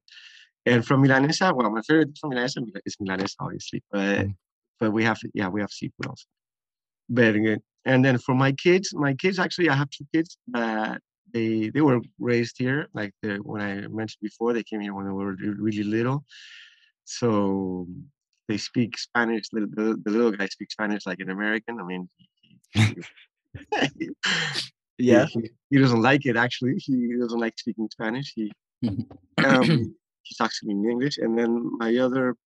[0.66, 4.34] And from Milanesa, well, my favorite from Milanesa is Milanesa, obviously, but mm.
[4.80, 6.26] but we have yeah, we have seafood also.
[7.08, 7.60] Very good.
[7.84, 11.00] And then for my kids, my kids actually, I have two kids that
[11.32, 12.88] they they were raised here.
[12.94, 16.24] Like the, when I mentioned before, they came here when they were really little.
[17.04, 17.86] So
[18.48, 19.48] they speak Spanish.
[19.50, 21.80] The, the, the little guy speaks Spanish like an American.
[21.80, 22.08] I mean,
[24.98, 26.74] yeah, he, he, doesn't like it actually.
[26.78, 28.32] He doesn't like speaking Spanish.
[28.34, 28.52] He
[29.44, 31.18] um, he talks to me in English.
[31.18, 32.36] And then my other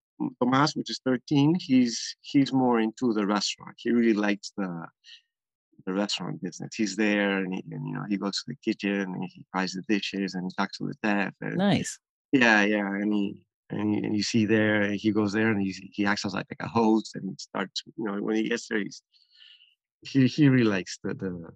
[0.41, 3.77] Tomas, which is 13, he's he's more into the restaurant.
[3.79, 4.87] He really likes the
[5.87, 6.75] the restaurant business.
[6.75, 9.73] He's there and, he, and you know he goes to the kitchen and he fries
[9.73, 11.33] the dishes and he talks to the staff.
[11.41, 11.99] And, nice.
[12.33, 15.73] Yeah, yeah, and he and, he, and you see there he goes there and he
[15.93, 18.69] he acts as like, like a host and he starts you know when he gets
[18.69, 19.03] there he's
[20.03, 21.49] he he really likes the, the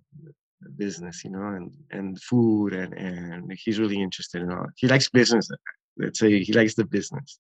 [0.77, 4.67] business you know and and food and and he's really interested in all.
[4.77, 5.49] He likes business.
[5.97, 7.39] Let's say he likes the business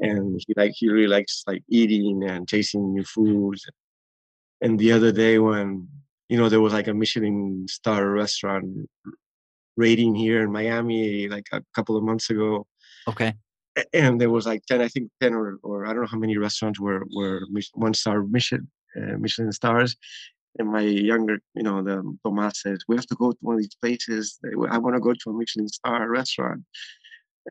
[0.00, 3.66] and he like he really likes like eating and tasting new foods
[4.60, 5.88] and the other day when
[6.28, 8.88] you know there was like a Michelin star restaurant
[9.76, 12.66] rating here in Miami like a couple of months ago.
[13.06, 13.34] Okay.
[13.92, 16.36] And there was like ten, I think ten or or I don't know how many
[16.36, 19.96] restaurants were were one star Michelin uh, Michelin stars.
[20.58, 23.60] And my younger, you know, the Tomas says we have to go to one of
[23.60, 24.38] these places.
[24.70, 26.64] I want to go to a Michelin star restaurant.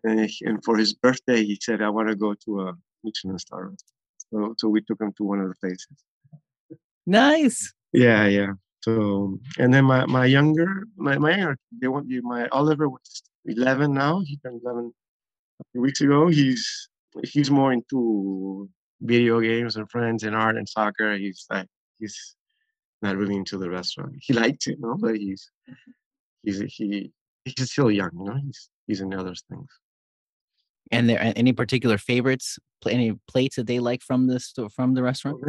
[0.03, 2.73] And, and for his birthday, he said, "I want to go to a
[3.03, 3.71] Michelin star."
[4.31, 5.87] So, so we took him to one of the places.
[7.05, 7.73] Nice.
[7.93, 8.53] Yeah, yeah.
[8.81, 13.23] So and then my my younger my my younger they want you my Oliver was
[13.45, 14.19] eleven now.
[14.19, 14.93] He turned eleven
[15.61, 16.27] a few weeks ago.
[16.27, 16.89] He's
[17.23, 18.69] he's more into
[19.01, 21.17] video games and friends and art and soccer.
[21.17, 21.67] He's like
[21.99, 22.35] he's
[23.01, 24.15] not really into the restaurant.
[24.19, 25.49] He likes it, you know, but he's
[26.43, 27.11] he's he
[27.45, 28.39] he's still young, you know.
[28.43, 29.67] He's he's in other things.
[30.91, 32.57] And there any particular favorites?
[32.87, 35.39] Any plates that they like from this from the restaurant?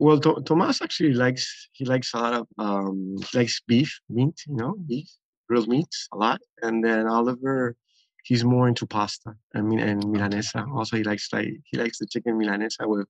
[0.00, 4.56] Well, to- Tomas actually likes he likes a lot of um likes beef meat, you
[4.56, 5.08] know, beef
[5.48, 7.76] grilled meats a lot, and then Oliver
[8.24, 9.34] he's more into pasta.
[9.54, 10.66] I mean, and milanesa.
[10.74, 13.06] Also, he likes like he likes the chicken milanesa with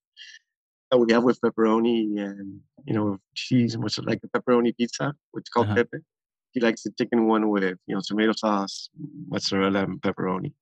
[0.97, 5.45] we have with pepperoni and you know cheese, which is like a pepperoni pizza, which
[5.45, 5.84] is called Uh-huh.
[5.84, 5.99] pepe.
[6.53, 8.89] He likes the chicken one with you know tomato sauce,
[9.28, 10.53] mozzarella, and pepperoni.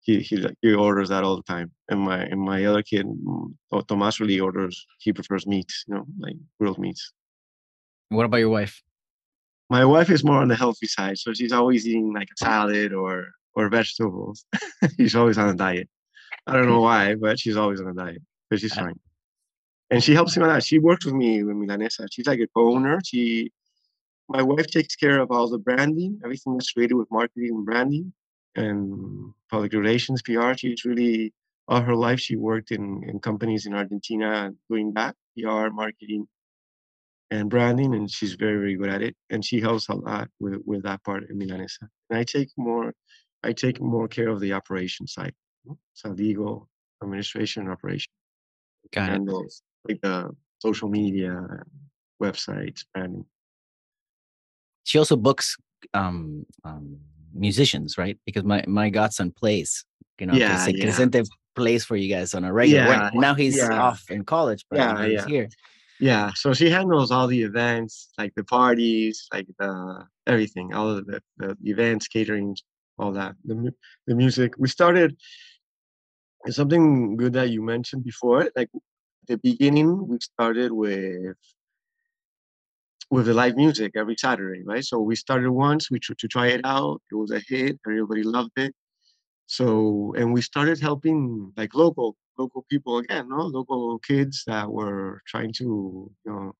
[0.00, 1.72] He he he orders that all the time.
[1.88, 3.06] And my and my other kid,
[3.72, 4.86] oh, Tomas, really orders.
[4.98, 7.12] He prefers meats, you know, like grilled meats.
[8.10, 8.82] What about your wife?
[9.70, 12.92] My wife is more on the healthy side, so she's always eating like a salad
[12.92, 14.44] or or vegetables.
[14.98, 15.88] she's always on a diet.
[16.46, 18.20] I don't know why, but she's always on a diet,
[18.50, 19.00] but she's Uh, fine.
[19.90, 20.62] And she helps me a lot.
[20.62, 22.08] She works with me with Milanesa.
[22.10, 23.00] She's like a co-owner.
[23.04, 23.52] She,
[24.28, 28.12] my wife takes care of all the branding, everything that's related with marketing and branding
[28.56, 30.54] and public relations, PR.
[30.54, 31.32] She's really
[31.68, 36.26] all her life she worked in in companies in Argentina doing that PR, marketing,
[37.30, 39.16] and branding, and she's very very good at it.
[39.30, 41.88] And she helps a lot with with that part in Milanesa.
[42.10, 42.94] And I take more,
[43.42, 45.34] I take more care of the operation side,
[45.94, 46.68] so legal,
[47.02, 48.12] administration, and operation
[48.92, 49.12] Got it.
[49.12, 51.46] handles like the social media,
[52.22, 53.24] websites, branding.
[54.84, 55.56] She also books
[55.94, 56.98] um, um,
[57.32, 58.18] musicians, right?
[58.26, 59.84] Because my my godson plays.
[60.18, 60.84] You know, Yeah, Cres- yeah.
[60.84, 61.22] Crescente
[61.56, 62.84] plays for you guys on a regular.
[62.84, 63.10] Yeah, way.
[63.14, 63.80] Now he's yeah.
[63.80, 65.26] off in college, but Yeah, he's yeah.
[65.26, 65.48] here.
[66.00, 71.06] Yeah, so she handles all the events, like the parties, like the everything, all of
[71.06, 72.56] the, the events, catering,
[72.98, 73.36] all that.
[73.44, 73.72] The
[74.06, 74.54] the music.
[74.58, 75.16] We started.
[76.50, 78.50] Something good that you mentioned before.
[78.54, 78.68] Like
[79.26, 81.36] the beginning, we started with
[83.10, 84.84] with the live music every Saturday, right?
[84.84, 87.00] So we started once, we tr- to try it out.
[87.12, 87.78] It was a hit.
[87.86, 88.74] Everybody loved it.
[89.46, 95.22] So and we started helping like local local people again, no local kids that were
[95.26, 96.52] trying to you know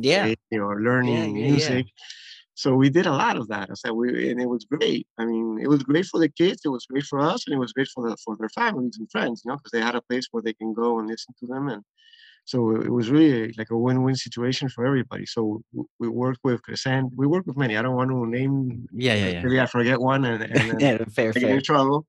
[0.00, 0.34] Yeah.
[0.52, 1.50] or learning yeah, yeah.
[1.50, 1.86] music.
[2.54, 3.70] So we did a lot of that.
[3.70, 5.06] I said we and it was great.
[5.18, 6.60] I mean, it was great for the kids.
[6.64, 9.10] It was great for us, and it was great for the for their families and
[9.10, 9.42] friends.
[9.44, 11.68] You know, because they had a place where they can go and listen to them,
[11.68, 11.82] and
[12.44, 15.26] so it was really like a win-win situation for everybody.
[15.26, 15.62] So
[15.98, 17.10] we worked with Crescente.
[17.14, 17.76] We work with many.
[17.76, 18.86] I don't want to name.
[18.92, 19.42] Yeah, yeah, yeah.
[19.42, 21.56] Maybe I forget one, and, and yeah, fair, fair.
[21.56, 22.06] in trouble.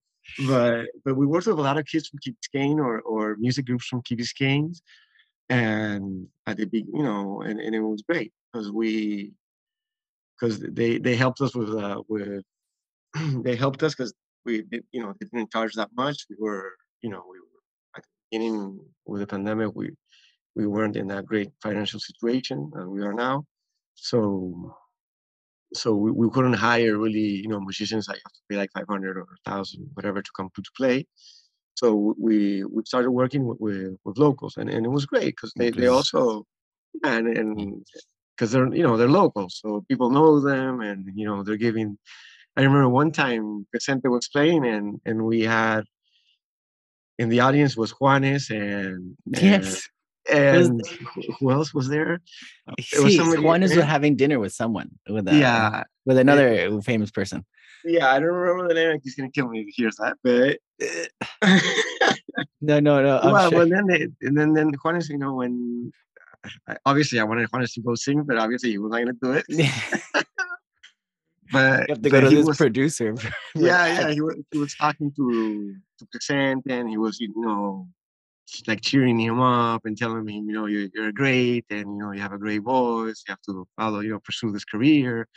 [0.48, 3.66] But but we worked with a lot of kids from Key Biscayne or or music
[3.66, 4.80] groups from Key Biscayne,
[5.50, 9.34] and at the big you know, and, and it was great because we
[10.40, 12.44] because they they helped us with uh with
[13.44, 14.14] they helped us because
[14.46, 16.26] we did, you know they didn't charge that much.
[16.30, 16.72] We were
[17.02, 17.62] you know we were
[17.98, 19.92] at the beginning with the pandemic we
[20.56, 23.46] we weren't in a great financial situation and we are now.
[23.96, 24.76] So
[25.74, 28.72] so we, we couldn't hire really you know musicians that you have to pay like
[28.74, 31.06] 500 or 1000 whatever to come to, to play
[31.76, 35.54] so we we started working with with, with locals and, and it was great because
[35.56, 36.46] they, they also
[37.04, 37.84] and and mm.
[38.36, 41.98] because they're you know they're locals so people know them and you know they're giving
[42.58, 45.84] i remember one time Vicente was playing and and we had
[47.18, 49.88] in the audience was Juanes and, and Yes.
[50.32, 50.82] And
[51.16, 52.20] who- who else was there
[52.70, 56.82] oh, It was somebody- Juan is having dinner with someone, with a, yeah with another
[56.82, 57.46] famous person.
[57.84, 59.00] Yeah, I don't remember the name.
[59.04, 60.18] He's gonna kill me if he hears that.
[60.24, 60.60] But
[62.62, 63.20] No, no, no.
[63.20, 63.60] I'm well, sure.
[63.60, 65.92] but then they, and then then Juanes, you know, when
[66.68, 69.32] I- obviously I wanted Juanes to go sing, but obviously he was not gonna do
[69.34, 69.46] it.
[69.50, 69.68] you
[71.52, 73.14] But have to but go to he this was, producer.
[73.56, 74.12] yeah, yeah.
[74.12, 77.88] He was he was talking to to Crescente and he was you know
[78.68, 82.12] like cheering him up and telling him you know you're you're great and you know
[82.12, 83.24] you have a great voice.
[83.28, 85.28] You have to follow you know pursue this career.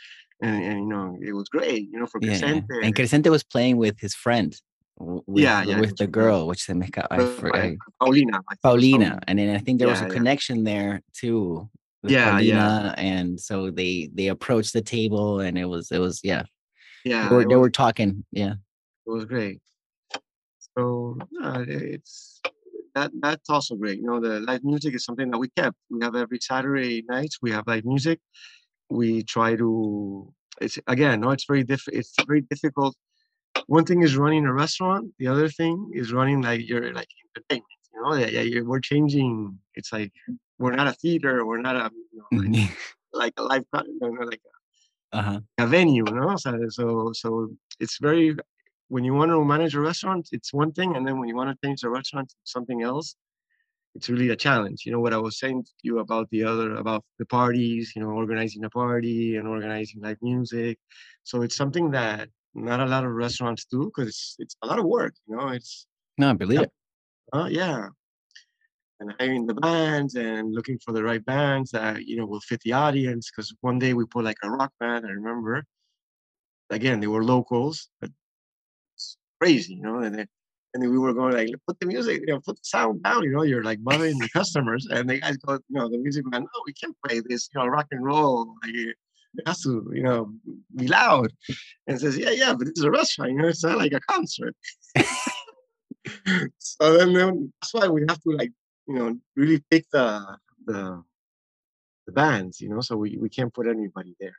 [0.41, 2.37] And, and you know it was great, you know, for Yeah, yeah.
[2.37, 2.83] Crescente.
[2.83, 4.53] And Crescente was playing with his friend,
[4.99, 9.19] with, Yeah, yeah, with the girl, which se me ca- I uh, Paulina, I Paulina,
[9.27, 10.13] and then I think there was Yeah, a yeah.
[10.17, 11.69] connection there too
[12.03, 13.01] with Yeah, Paulina, yeah.
[13.01, 16.43] and so they they approached the table, and it was it was yeah,
[17.05, 18.55] Yeah, they were, they was- were talking, yeah,
[19.07, 19.61] it was great.
[20.77, 22.41] So yeah, it's
[22.95, 23.99] that that's also great.
[23.99, 25.77] You know, the live music is something that we kept.
[25.89, 27.37] We have every Saturday nights.
[27.41, 28.19] We have live music.
[28.89, 30.33] We try to.
[30.61, 31.83] It's again, no, it's very diff.
[31.87, 32.95] It's very difficult.
[33.67, 35.11] One thing is running a restaurant.
[35.19, 37.65] The other thing is running like your like entertainment.
[37.93, 39.59] You know, yeah, yeah, you're, we're changing.
[39.75, 40.11] It's like
[40.59, 41.45] we're not a theater.
[41.45, 42.67] We're not a you know,
[43.13, 44.41] like, like a live no, no, like
[45.15, 46.35] uh huh, a venue, no?
[46.35, 48.35] So, so, so it's very,
[48.89, 50.95] when you want to manage a restaurant, it's one thing.
[50.95, 53.15] And then when you want to change the restaurant to something else,
[53.95, 54.85] it's really a challenge.
[54.85, 58.01] You know, what I was saying to you about the other, about the parties, you
[58.01, 60.77] know, organizing a party and organizing live music.
[61.23, 64.79] So it's something that not a lot of restaurants do because it's, it's a lot
[64.79, 66.71] of work, you know, it's, no, I believe it.
[67.33, 67.89] uh, yeah.
[68.99, 72.61] and hiring the bands and looking for the right bands that you know will fit
[72.61, 73.29] the audience.
[73.29, 75.63] Because one day we put like a rock band, I remember.
[76.69, 78.09] Again, they were locals, but
[79.39, 79.99] crazy, you know.
[79.99, 80.27] And then,
[80.73, 83.23] and then we were going like, put the music, you know, put the sound down.
[83.23, 86.25] You know, you're like bothering the customers, and the guys go, you know, the music
[86.25, 88.55] man, no, we can't play this, you know, rock and roll.
[88.63, 88.95] Like, it
[89.45, 90.31] has to, you know,
[90.75, 91.31] be loud.
[91.87, 93.99] And says, yeah, yeah, but this is a restaurant, you know, it's not like a
[93.99, 94.55] concert.
[96.59, 98.51] so then, then that's why we have to like
[98.87, 101.03] you know really pick the the
[102.05, 104.35] the bands you know so we, we can't put anybody there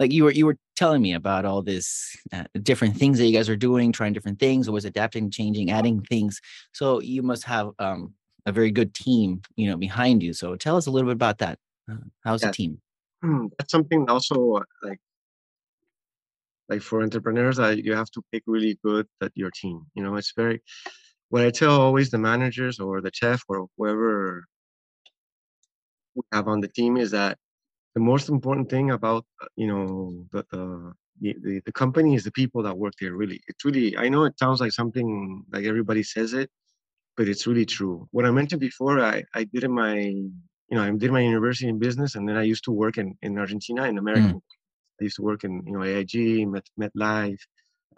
[0.00, 3.36] like you were you were telling me about all this uh, different things that you
[3.36, 6.40] guys are doing trying different things always adapting changing adding things.
[6.72, 8.14] So you must have um,
[8.46, 10.32] a very good team you know behind you.
[10.32, 11.58] So tell us a little bit about that.
[11.88, 12.48] Uh, how's yeah.
[12.48, 12.80] the team?
[13.22, 14.98] Hmm, that's something also like
[16.70, 20.16] like for entrepreneurs uh, you have to pick really good at your team you know
[20.16, 20.62] it's very
[21.28, 24.44] what I tell always the managers or the chef or whoever
[26.14, 27.36] we have on the team is that
[27.94, 32.32] the most important thing about uh, you know the, the the, the company is the
[32.32, 33.40] people that work there really.
[33.48, 36.50] It's really i know it sounds like something like everybody says it
[37.16, 38.08] but it's really true.
[38.12, 39.96] What i mentioned before i i did in my
[40.70, 43.16] you know i did my university in business and then i used to work in
[43.22, 45.00] in argentina in american mm.
[45.00, 46.14] i used to work in you know aig
[46.54, 47.42] met metlife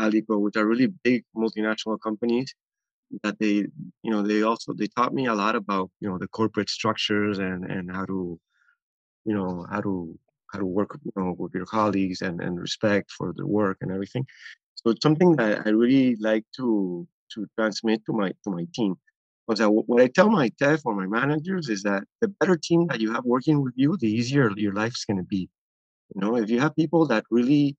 [0.00, 2.54] alico which are really big multinational companies
[3.22, 3.56] that they
[4.04, 7.38] you know they also they taught me a lot about you know the corporate structures
[7.38, 8.40] and and how to
[9.24, 10.18] you know how to
[10.52, 13.90] how to work you know with your colleagues and and respect for the work and
[13.90, 14.26] everything.
[14.74, 18.96] So it's something that i really like to to transmit to my to my team.
[19.46, 22.86] Because I, what i tell my staff or my managers is that the better team
[22.88, 25.48] that you have working with you the easier your life's going to be
[26.14, 26.36] you know?
[26.36, 27.76] If you have people that really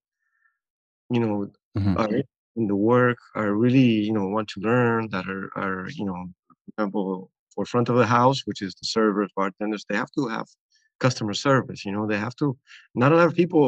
[1.10, 1.98] you know mm-hmm.
[1.98, 2.10] are
[2.56, 6.30] in the work are really you know want to learn that are are you know
[6.48, 10.28] for example for front of the house which is the servers bartenders they have to
[10.28, 10.48] have
[11.06, 12.48] customer service you know they have to
[13.02, 13.64] not a lot of people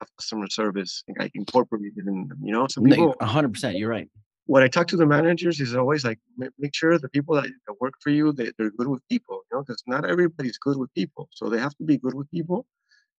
[0.00, 4.10] have customer service like incorporated in them you know some people 100% you're right
[4.46, 6.18] what I talk to the managers is always like
[6.58, 9.56] make sure the people that, that work for you they, they're good with people, you
[9.56, 11.28] know, because not everybody's good with people.
[11.32, 12.66] So they have to be good with people.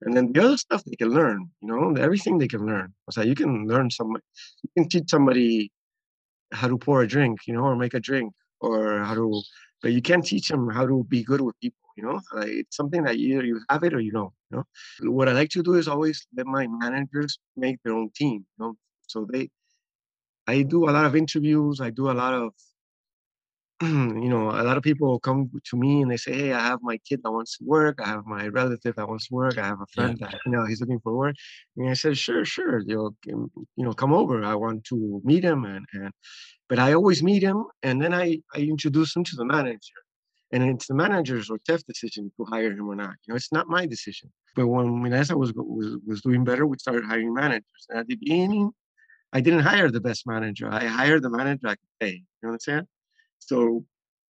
[0.01, 2.93] And then the other stuff they can learn, you know, everything they can learn.
[3.09, 4.15] So you can learn some,
[4.61, 5.71] you can teach somebody
[6.51, 9.41] how to pour a drink, you know, or make a drink, or how to,
[9.81, 12.19] but you can't teach them how to be good with people, you know.
[12.33, 15.11] Like it's something that either you have it or you don't, you know.
[15.11, 18.65] What I like to do is always let my managers make their own team, you
[18.65, 18.75] know.
[19.07, 19.49] So they,
[20.47, 21.81] I do a lot of interviews.
[21.81, 22.53] I do a lot of
[23.81, 26.79] you know, a lot of people come to me and they say, "Hey, I have
[26.81, 27.99] my kid that wants to work.
[28.01, 29.57] I have my relative that wants to work.
[29.57, 30.27] I have a friend yeah.
[30.27, 31.35] that you know he's looking for work."
[31.75, 34.41] And I said, "Sure, sure, you'll you know come over.
[34.45, 36.13] I want to meet him." And and
[36.69, 39.99] but I always meet him, and then I I introduce him to the manager,
[40.51, 43.15] and it's the manager's or TEF decision to hire him or not.
[43.25, 44.31] You know, it's not my decision.
[44.55, 47.85] But when Milanesa was was was doing better, we started hiring managers.
[47.89, 48.71] And at the beginning,
[49.33, 50.69] I didn't hire the best manager.
[50.71, 52.13] I hired the manager I could pay.
[52.13, 52.87] You know what I'm saying?
[53.39, 53.85] So,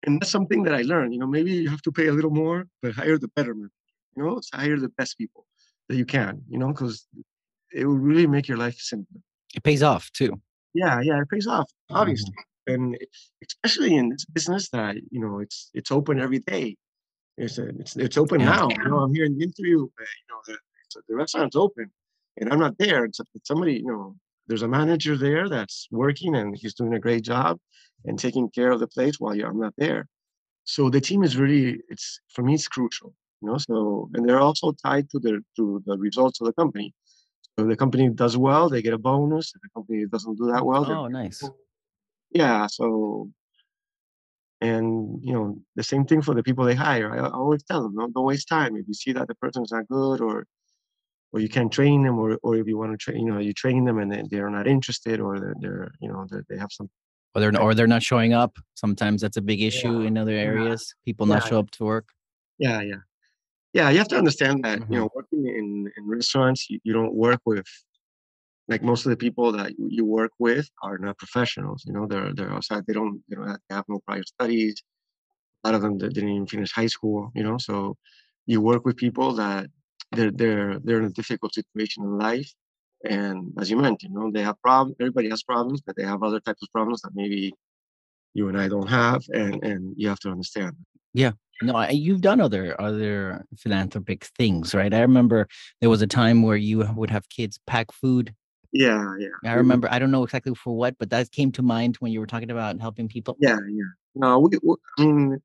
[0.04, 1.14] and that's something that I learned.
[1.14, 3.70] You know, maybe you have to pay a little more, but hire the better men.
[4.16, 5.46] You know, so hire the best people
[5.90, 6.42] that you can.
[6.48, 7.08] You know, because
[7.74, 9.22] it will really make your life simpler.
[9.56, 10.42] It pays off too.
[10.74, 12.53] Yeah, yeah, it pays off, obviously, mm-hmm.
[12.68, 12.98] And
[13.46, 16.76] especially in this business that you know it's it's open every day.
[17.38, 18.56] It's a, it's it's open yeah.
[18.56, 18.70] now.
[18.70, 19.84] You know, I'm here in the interview.
[19.84, 21.92] Uh, you know, the, the restaurant's open,
[22.38, 23.06] and I'm not there.
[23.06, 23.76] It's, it's somebody.
[23.76, 24.16] You know,
[24.48, 27.58] there's a manager there that's working, and he's doing a great job
[28.06, 30.08] and taking care of the place while I'm not there.
[30.66, 33.58] So the team is really it's for me it's crucial, you know.
[33.58, 36.94] So and they're also tied to the to the results of the company.
[37.58, 39.54] So the company does well, they get a bonus.
[39.56, 41.44] If the company doesn't do that well, oh nice.
[42.34, 42.68] Yeah.
[42.68, 43.30] So
[44.62, 47.12] and you know the same thing for the people they hire.
[47.14, 48.78] I, always tell them don't, don't waste time.
[48.78, 50.46] If you see that the person's not good or
[51.34, 53.54] or you can't train them or, or if you want to train you know you
[53.54, 56.72] train them and they, they're not interested or they're, they're you know they're, they have
[56.72, 56.90] some
[57.36, 58.58] or they're or they're not showing up.
[58.76, 60.08] Sometimes that's a big issue yeah.
[60.08, 60.96] in other areas.
[61.04, 61.36] People yeah.
[61.36, 62.08] not show up to work.
[62.58, 63.02] Yeah, yeah,
[63.74, 63.90] yeah.
[63.90, 64.94] You have to understand that mm-hmm.
[64.94, 67.68] you know working in in restaurants, you, you don't work with
[68.68, 71.84] like most of the people that you work with are not professionals.
[71.86, 72.84] You know, they're they're outside.
[72.88, 74.82] They don't they don't have, no prior studies.
[75.64, 77.32] A lot of them didn't even finish high school.
[77.36, 77.98] You know, so
[78.46, 79.68] you work with people that
[80.12, 82.52] they're they're they're in a difficult situation in life
[83.04, 84.96] and as you mentioned, you know, they have problems.
[85.00, 87.54] Everybody has problems, but they have other types of problems that maybe
[88.34, 90.76] you and I don't have, and and you have to understand.
[91.14, 94.94] Yeah, no, you've done other other philanthropic things, right?
[94.94, 95.48] I remember
[95.82, 98.34] there was a time where you would have kids pack food.
[98.74, 99.30] Yeah, yeah.
[99.46, 99.88] I remember.
[99.92, 102.50] I don't know exactly for what, but that came to mind when you were talking
[102.50, 103.38] about helping people.
[103.40, 103.92] Yeah, yeah.
[104.16, 105.42] No, we, we I mean,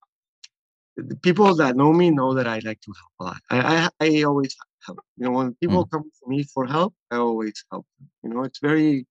[0.96, 3.40] the people that know me know that I like to help a lot.
[3.50, 4.56] I I, I always
[4.86, 5.00] help.
[5.16, 5.90] You know, when people Mm.
[5.90, 8.10] come to me for help, I always help them.
[8.22, 9.06] You know, it's very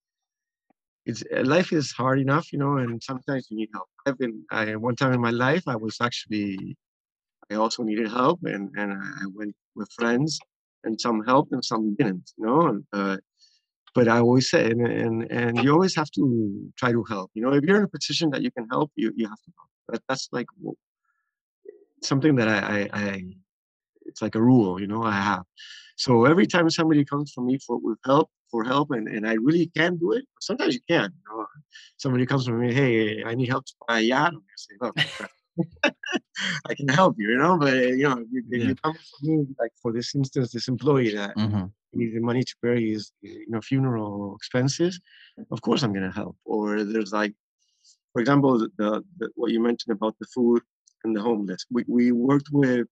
[1.06, 3.88] it's uh, life is hard enough, you know, and sometimes you need help.
[4.06, 6.78] I've been I one time in my life I was actually
[7.52, 10.40] I also needed help and and I went with friends
[10.86, 12.68] and some helped and some didn't, you know.
[12.68, 13.18] And, uh,
[13.96, 17.32] but I always say and, and and you always have to try to help.
[17.34, 19.52] You know, if you're in a position that you can help, you you have to
[19.58, 19.70] help.
[19.90, 20.48] That, that's like
[22.04, 23.24] something that I, I I
[24.06, 25.44] it's like a rule, you know, I have.
[25.96, 29.34] So every time somebody comes to me for with help for help and, and I
[29.34, 31.12] really can't do it, sometimes you can.
[31.12, 31.46] You know,
[31.98, 34.34] somebody comes to me, hey, I need help to buy a yacht.
[34.34, 34.96] I'm say, look,
[36.70, 38.68] I can help you, you know, but you know, if you, if Yeah.
[38.70, 41.72] you come to me like for this instance, this employee that Mhm.
[41.94, 45.00] Needed money to bury his you know funeral expenses,
[45.52, 46.36] of course I'm gonna help.
[46.46, 47.34] Or there's like,
[48.14, 50.62] for example, the, the, the what you mentioned about the food
[51.04, 51.66] and the homeless.
[51.72, 52.88] We we worked with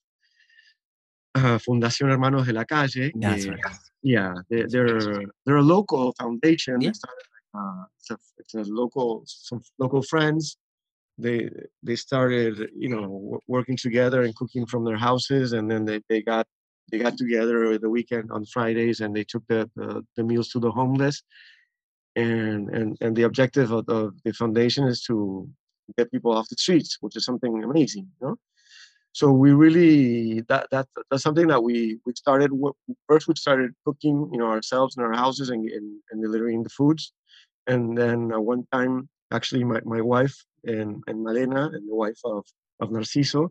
[1.35, 3.11] uh, Fundación Hermanos de la Calle.
[3.15, 3.59] That's right.
[4.01, 6.81] yeah, they, they're they're a local foundation.
[6.81, 6.93] Yeah.
[6.93, 7.25] Started
[7.55, 10.57] uh, it's a it's a local some local friends.
[11.17, 11.49] They
[11.83, 16.21] they started you know working together and cooking from their houses, and then they, they
[16.21, 16.47] got
[16.89, 20.59] they got together the weekend on Fridays, and they took the the, the meals to
[20.59, 21.23] the homeless.
[22.15, 25.49] And and and the objective of, of the foundation is to
[25.97, 28.35] get people off the streets, which is something amazing, you know
[29.15, 32.51] so we really that that that's something that we we started
[33.07, 36.69] first we started cooking you know ourselves in our houses and and, and delivering the
[36.69, 37.13] foods
[37.67, 42.43] and then one time actually my, my wife and and Malena and the wife of
[42.81, 43.49] of Narciso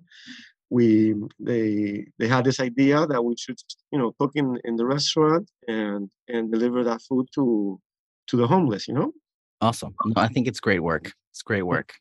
[0.71, 3.59] we they they had this idea that we should
[3.93, 7.81] you know cook in in the restaurant and and deliver that food to
[8.27, 9.13] to the homeless you know
[9.61, 9.95] Awesome.
[10.17, 11.13] I think it's great work.
[11.31, 11.95] It's great work.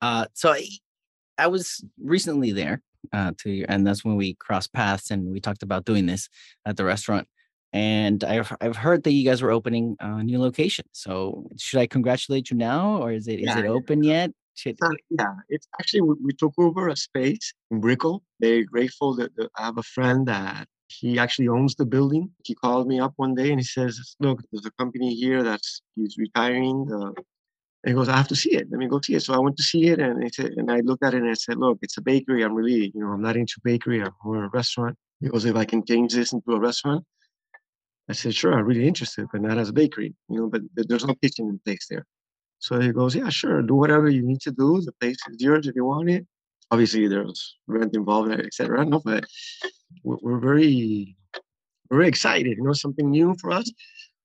[0.00, 0.68] Uh, so I,
[1.38, 2.82] I was recently there,
[3.12, 6.28] uh, to and that's when we crossed paths and we talked about doing this
[6.64, 7.26] at the restaurant.
[7.72, 10.84] And I've I've heard that you guys were opening a new location.
[10.92, 14.30] So should I congratulate you now, or is it is Yeah, it open yet?
[15.10, 18.22] Yeah, it's actually we, we took over a space in Brickell.
[18.40, 22.30] They're grateful that, that I have a friend that he actually owns the building.
[22.44, 25.82] He called me up one day and he says, "Look, there's a company here that's
[25.96, 27.12] he's retiring." Uh,
[27.84, 28.68] and he goes, "I have to see it.
[28.70, 30.70] Let me go see it." So I went to see it, and he said, and
[30.70, 32.44] I looked at it and I said, "Look, it's a bakery.
[32.44, 34.02] I'm really, you know, I'm not into bakery.
[34.02, 37.04] I'm more a restaurant." He goes, "If I can change this into a restaurant."
[38.08, 40.48] I said, "Sure, I'm really interested, but not as a bakery, you know.
[40.48, 42.06] But there's no kitchen in place there."
[42.64, 44.80] So he goes, yeah, sure, do whatever you need to do.
[44.80, 46.26] The place is yours if you want it.
[46.70, 48.86] Obviously, there's rent involved, etc.
[48.86, 49.26] No, but
[50.02, 51.14] we're, very,
[51.90, 52.56] very excited.
[52.56, 53.70] You know, something new for us.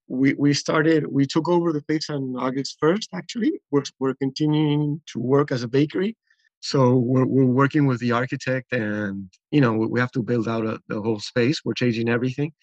[0.07, 1.05] We we started.
[1.11, 3.09] We took over the place on August first.
[3.13, 6.15] Actually, we're we're continuing to work as a bakery.
[6.61, 10.65] So we're we're working with the architect, and you know, we, have to build out
[10.65, 11.59] a, the whole space.
[11.65, 12.53] We're changing everything.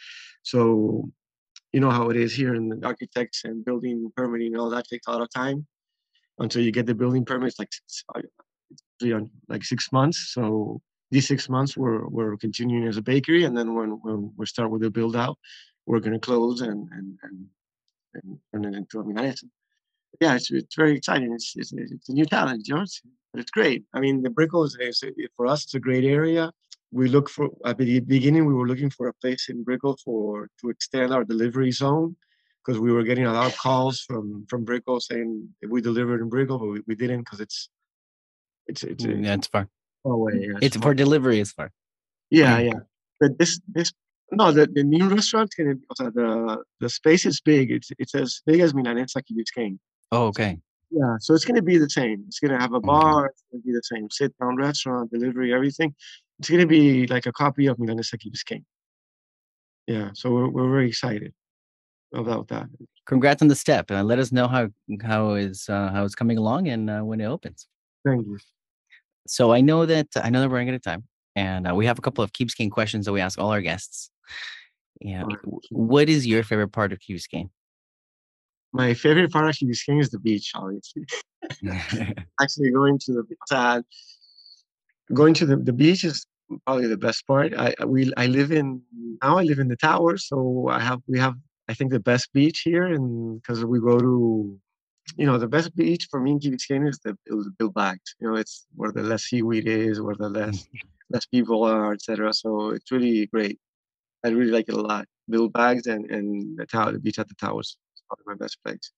[0.43, 1.11] So
[1.77, 4.89] you know how it is here in the architects and building permitting and all that
[4.89, 5.67] takes a lot of time
[6.39, 7.71] until you get the building permits like
[9.05, 9.21] uh,
[9.51, 10.33] like six months.
[10.33, 14.47] So these six months we're we're continuing as a bakery and then when when we
[14.47, 15.37] start with the build out
[15.85, 17.37] we're going to close and and and,
[18.15, 18.97] and turn it into
[20.23, 21.31] yeah it's, it's very exciting.
[21.35, 22.87] It's, it's it's a new challenge you know
[23.33, 23.85] but it's great.
[23.93, 25.05] I mean the brickell is, is
[25.37, 26.51] for us it's a great area
[26.93, 30.49] we look for at the beginning we were looking for a place in Brickell for
[30.61, 32.17] to extend our delivery zone
[32.65, 36.21] because we were getting a lot of calls from from Brickell saying if we delivered
[36.21, 37.69] in Brickell, but we, we didn't because it's
[38.67, 39.69] it's it's, Mm, it's yeah, it's far.
[40.05, 40.47] away.
[40.49, 41.41] yeah, It's far- for delivery.
[41.41, 41.73] It's far.
[42.31, 42.81] yeah, yeah.
[43.21, 43.93] But this this
[44.33, 47.71] no the, the new restaurant can the the space is big.
[47.71, 49.79] It's it's as big as Milanesa Key Biscayne.
[50.13, 50.59] Oh, okay.
[50.91, 52.25] Yeah, so it's gonna be the same.
[52.29, 52.87] It's gonna have a Okay.
[52.87, 53.27] bar.
[53.27, 54.09] It's gonna be the same.
[54.11, 55.95] Sit down restaurant, delivery, everything.
[56.39, 58.65] It's gonna be like a copy of Milanesa Key Biscayne.
[59.87, 61.33] Yeah, so we're we're very excited
[62.13, 62.67] about that.
[63.07, 63.91] Congrats on the step.
[63.91, 64.69] Uh, let us know how
[65.03, 67.69] how is uh, how it's coming along and uh, when it opens.
[68.05, 68.39] Thank you.
[69.27, 71.87] So I know that I know that we're running out of time, and uh, we
[71.87, 74.11] have a couple of Key Biscayne questions that we ask all our guests.
[75.01, 75.43] Yeah, Alright.
[75.43, 77.51] w- what is your favorite part of Key Biscayne?
[78.73, 81.05] My favorite part of Key Biscayne is the beach, obviously.
[82.41, 83.83] Actually, going to the uh,
[85.13, 86.27] going to the, the beach is
[86.65, 87.55] probably the best part.
[87.55, 88.83] I we I live in
[89.23, 89.39] now.
[89.39, 91.35] I live in the tower, so I have we have
[91.69, 94.59] I think the best beach here, and because we go to
[95.17, 98.15] you know the best beach for me in Biscayne is the it was Bill Baggs.
[98.21, 100.69] You know, it's where the less seaweed is, where the less
[101.11, 102.33] less people are, etc.
[102.35, 103.59] So it's really great.
[104.25, 105.07] I really like it a lot.
[105.29, 107.77] Bill Baggs and and the tower, the beach at the towers.
[107.95, 108.93] is probably my best place.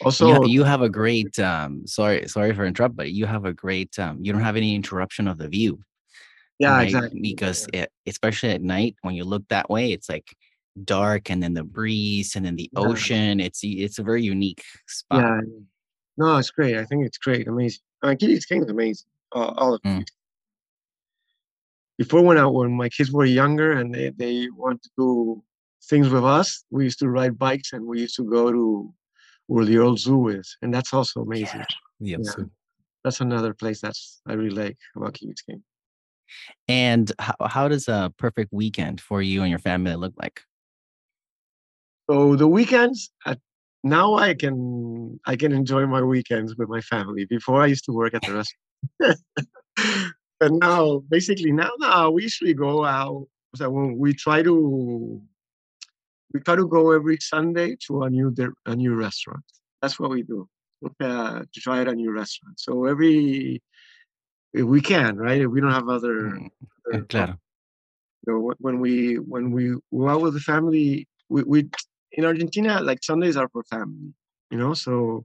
[0.00, 3.44] Also, you, ha- you have a great um sorry sorry for interrupt but you have
[3.44, 5.78] a great um you don't have any interruption of the view
[6.58, 6.86] yeah, right?
[6.86, 7.20] exactly.
[7.20, 10.34] because it, especially at night when you look that way it's like
[10.84, 12.80] dark and then the breeze and then the Yeah.
[12.80, 15.40] ocean it's it's a very unique spot Yeah.
[16.18, 16.76] No, it's great.
[16.76, 17.48] I think it's great.
[17.48, 17.80] Amazing.
[18.02, 19.06] I mean, Key Biscayne is amazing.
[19.34, 20.02] Uh, all of Mm.
[20.02, 20.10] it.
[21.96, 25.42] Before when I when my kids were younger and they, they wanted to do
[25.84, 28.92] things with us, we used to ride bikes and we used to go to
[29.46, 30.56] where the old zoo is.
[30.62, 31.64] And that's also amazing.
[32.00, 32.30] Yeah, Yeah.
[32.30, 32.50] so-
[33.04, 35.62] That's another place that's I really like about Key Biscayne.
[36.68, 40.40] and how, how does a perfect weekend for you and your family look like
[42.10, 43.38] So the weekends at
[43.84, 47.24] now I can I can enjoy my weekends with my family.
[47.24, 49.18] Before I used to work at the restaurant.
[50.40, 53.26] but now basically now now we usually go out.
[53.56, 55.20] So we try to
[56.32, 58.34] we try to go every Sunday to a new
[58.66, 59.44] a new restaurant.
[59.80, 60.48] That's what we do.
[61.00, 62.58] Uh, to try out a new restaurant.
[62.58, 63.62] So every
[64.52, 65.40] if we can, right?
[65.40, 66.50] If we don't have other, Mm,
[66.92, 67.38] other claro
[68.26, 71.68] you know, when we when we go out with the family, we, we
[72.12, 74.14] in Argentina like Sundays are for family,
[74.50, 74.74] you know.
[74.74, 75.24] So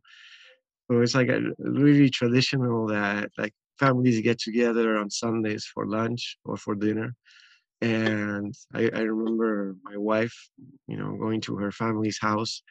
[0.90, 6.38] so it's like a really traditional that like families get together on Sundays for lunch
[6.46, 7.16] or for dinner.
[7.82, 10.36] And I, I remember my wife,
[10.88, 12.64] you know, going to her family's house,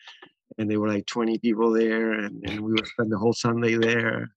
[0.58, 3.76] and they were like 20 people there, and, and we would spend the whole Sunday
[3.76, 4.28] there.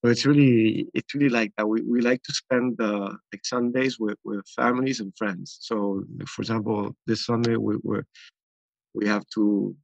[0.00, 1.66] So it's really it's really like that.
[1.66, 5.58] We, we like to spend uh, like Sundays with, with families and friends.
[5.60, 7.98] So for example, this Sunday we we
[8.94, 9.76] we have two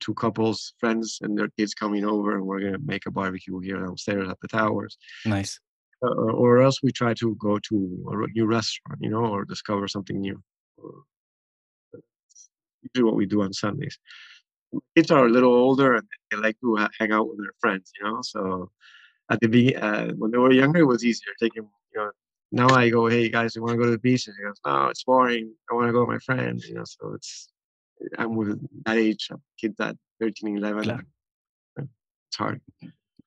[0.00, 3.80] two couples, friends and their kids coming over, and we're gonna make a barbecue here
[3.80, 4.96] downstairs at the towers.
[5.26, 5.58] nice
[6.00, 7.74] Uh, or else we try to go to
[8.12, 10.40] a new restaurant, you know, or discover something new.
[12.82, 13.98] Usually, what we do on Sundays.
[14.94, 18.06] Kids are a little older and they like to hang out with their friends, you
[18.06, 18.20] know.
[18.22, 18.70] So
[19.30, 21.32] at the beginning, uh, when they were younger, it was easier.
[21.40, 22.10] Taking, you know,
[22.52, 24.26] now I go, hey guys, you want to go to the beach?
[24.28, 25.52] And he goes, no, it's boring.
[25.70, 26.84] I want to go with my friends, you know.
[26.84, 27.48] So it's
[28.16, 30.84] I'm with that age, of kids at 13, 11.
[30.84, 31.00] Claro.
[31.78, 32.60] It's hard.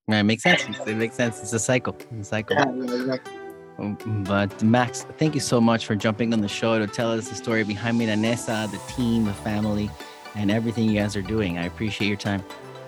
[0.08, 3.34] Yeah, it makes sense it makes sense it's a cycle it's a cycle exactly.
[3.78, 3.98] Um,
[4.28, 7.36] But Max, thank you so much for jumping on the show to tell us the
[7.36, 9.90] story behind Milanesa, the team, the family,
[10.36, 11.58] and everything you guys are doing.
[11.58, 12.44] I appreciate your time.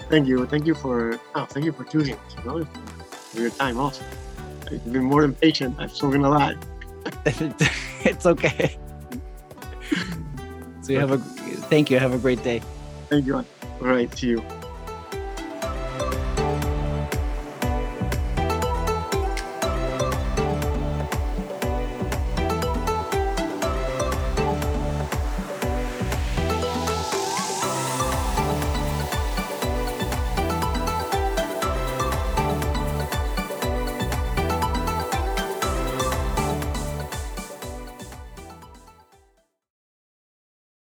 [0.09, 0.45] Thank you.
[0.45, 2.18] Thank you for oh, thank you for tuning.
[2.38, 2.66] You know,
[3.11, 4.03] for your time also.
[4.72, 5.76] You've been more than patient.
[5.80, 6.55] I've spoken a lot.
[7.26, 8.78] it's okay.
[10.82, 11.99] so you have a thank you.
[11.99, 12.61] Have a great day.
[13.09, 13.36] Thank you.
[13.36, 13.43] All
[13.82, 14.14] right.
[14.18, 14.62] See you.